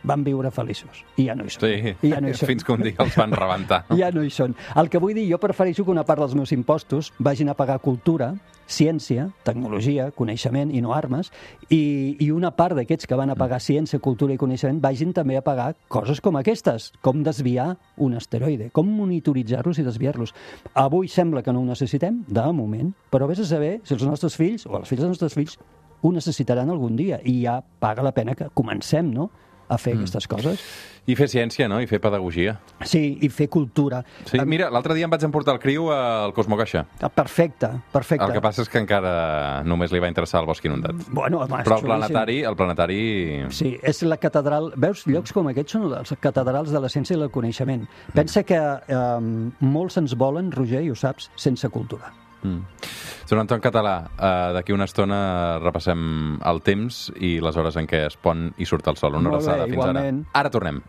Van 0.04 0.24
viure 0.24 0.52
feliços. 0.52 1.04
I 1.18 1.26
ja 1.28 1.36
no 1.36 1.44
hi 1.46 1.52
són. 1.54 1.66
Sí, 1.66 1.96
I 2.08 2.14
ja 2.14 2.22
no 2.22 2.30
hi 2.30 2.38
són. 2.40 2.48
fins 2.54 2.64
que 2.64 2.76
un 2.76 2.84
dia 2.86 2.96
els 3.04 3.18
van 3.20 3.34
rebentar. 3.36 3.84
No? 3.90 3.98
Ja 4.02 4.12
no 4.16 4.24
hi 4.24 4.30
són. 4.32 4.56
El 4.80 4.90
que 4.90 5.02
vull 5.02 5.14
dir, 5.18 5.26
jo 5.32 5.38
prefereixo 5.42 5.84
que 5.86 5.92
una 5.92 6.06
part 6.08 6.22
dels 6.24 6.36
meus 6.38 6.54
impostos 6.56 7.12
vagin 7.20 7.50
a 7.50 7.56
pagar 7.58 7.80
cultura, 7.84 8.34
ciència, 8.70 9.32
tecnologia, 9.44 10.12
coneixement 10.14 10.70
i 10.72 10.80
no 10.86 10.94
armes, 10.94 11.32
i, 11.74 12.16
i 12.22 12.30
una 12.32 12.52
part 12.56 12.78
d'aquests 12.78 13.10
que 13.10 13.18
van 13.18 13.34
a 13.34 13.36
pagar 13.36 13.58
ciència, 13.66 13.98
cultura 14.00 14.36
i 14.36 14.38
coneixement 14.38 14.78
vagin 14.84 15.12
també 15.18 15.40
a 15.40 15.42
pagar 15.42 15.72
coses 15.90 16.22
com 16.22 16.38
aquestes, 16.38 16.92
com 17.02 17.24
desviar 17.26 17.72
un 17.98 18.14
asteroide, 18.14 18.70
com 18.70 18.86
monitoritzar-los 18.94 19.82
i 19.82 19.88
desviar-los. 19.88 20.36
Avui 20.78 21.10
sembla 21.10 21.42
que 21.42 21.52
no 21.52 21.64
ho 21.64 21.66
necessitem, 21.66 22.22
de 22.30 22.46
moment, 22.54 22.94
però 23.10 23.26
vés 23.28 23.42
a 23.42 23.50
saber 23.50 23.80
si 23.84 23.98
els 23.98 24.06
nostres 24.06 24.38
fills, 24.38 24.68
o 24.70 24.78
els 24.78 24.88
fills 24.88 25.02
dels 25.02 25.16
nostres 25.18 25.34
fills, 25.34 25.58
ho 26.02 26.14
necessitaran 26.14 26.70
algun 26.70 26.96
dia, 26.96 27.18
i 27.26 27.42
ja 27.42 27.58
paga 27.82 28.06
la 28.06 28.14
pena 28.14 28.38
que 28.38 28.52
comencem, 28.54 29.10
no?, 29.12 29.32
a 29.70 29.78
fer 29.78 29.94
mm. 29.94 30.02
aquestes 30.02 30.28
coses. 30.28 30.64
I 31.10 31.16
fer 31.18 31.30
ciència, 31.32 31.66
no? 31.72 31.80
I 31.82 31.88
fer 31.90 31.98
pedagogia. 32.04 32.56
Sí, 32.86 33.02
i 33.26 33.30
fer 33.34 33.48
cultura. 33.50 34.02
Sí, 34.30 34.38
mira, 34.46 34.68
l'altre 34.74 34.94
dia 34.98 35.08
em 35.08 35.14
vaig 35.14 35.24
emportar 35.26 35.56
el 35.56 35.62
criu 35.64 35.88
al 35.94 36.34
Cosmocaixa. 36.38 36.84
Ah, 37.02 37.10
Perfecte, 37.10 37.70
perfecte. 37.94 38.28
El 38.28 38.36
que 38.36 38.44
passa 38.44 38.62
és 38.66 38.70
que 38.70 38.82
encara 38.82 39.14
només 39.66 39.94
li 39.94 40.02
va 40.04 40.12
interessar 40.12 40.44
el 40.44 40.50
bosc 40.50 40.66
inundat. 40.70 41.08
Bueno, 41.10 41.42
home, 41.46 41.64
Però 41.66 41.80
el 41.80 41.88
planetari, 41.88 42.40
el 42.46 42.58
planetari... 42.60 43.02
Sí, 43.56 43.74
és 43.82 44.04
la 44.06 44.20
catedral... 44.22 44.72
Veus, 44.78 45.06
llocs 45.10 45.34
com 45.34 45.50
aquests 45.50 45.78
són 45.78 45.90
les 45.96 46.16
catedrals 46.22 46.74
de 46.74 46.82
la 46.84 46.94
ciència 46.94 47.18
i 47.18 47.22
del 47.22 47.34
coneixement. 47.34 47.86
Pensa 48.14 48.46
que 48.46 48.60
eh, 48.60 49.04
molts 49.66 50.02
ens 50.02 50.18
volen, 50.20 50.54
Roger, 50.54 50.84
i 50.86 50.94
ho 50.94 50.98
saps, 50.98 51.32
sense 51.40 51.70
cultura. 51.74 52.14
Mm. 52.44 52.88
Joan 53.30 53.44
Anton 53.44 53.62
Català, 53.62 53.98
uh, 54.16 54.54
d'aquí 54.56 54.74
una 54.74 54.88
estona 54.90 55.20
repassem 55.62 56.40
el 56.50 56.64
temps 56.66 57.08
i 57.20 57.38
les 57.44 57.60
hores 57.60 57.78
en 57.78 57.90
què 57.90 58.06
es 58.08 58.18
pon 58.18 58.50
i 58.58 58.66
surt 58.70 58.90
el 58.90 58.98
sol. 58.98 59.20
Una 59.20 59.36
abraçada. 59.36 59.70
Fins 59.70 59.78
igualment. 59.78 60.26
ara. 60.32 60.42
Ara 60.46 60.58
tornem. 60.58 60.84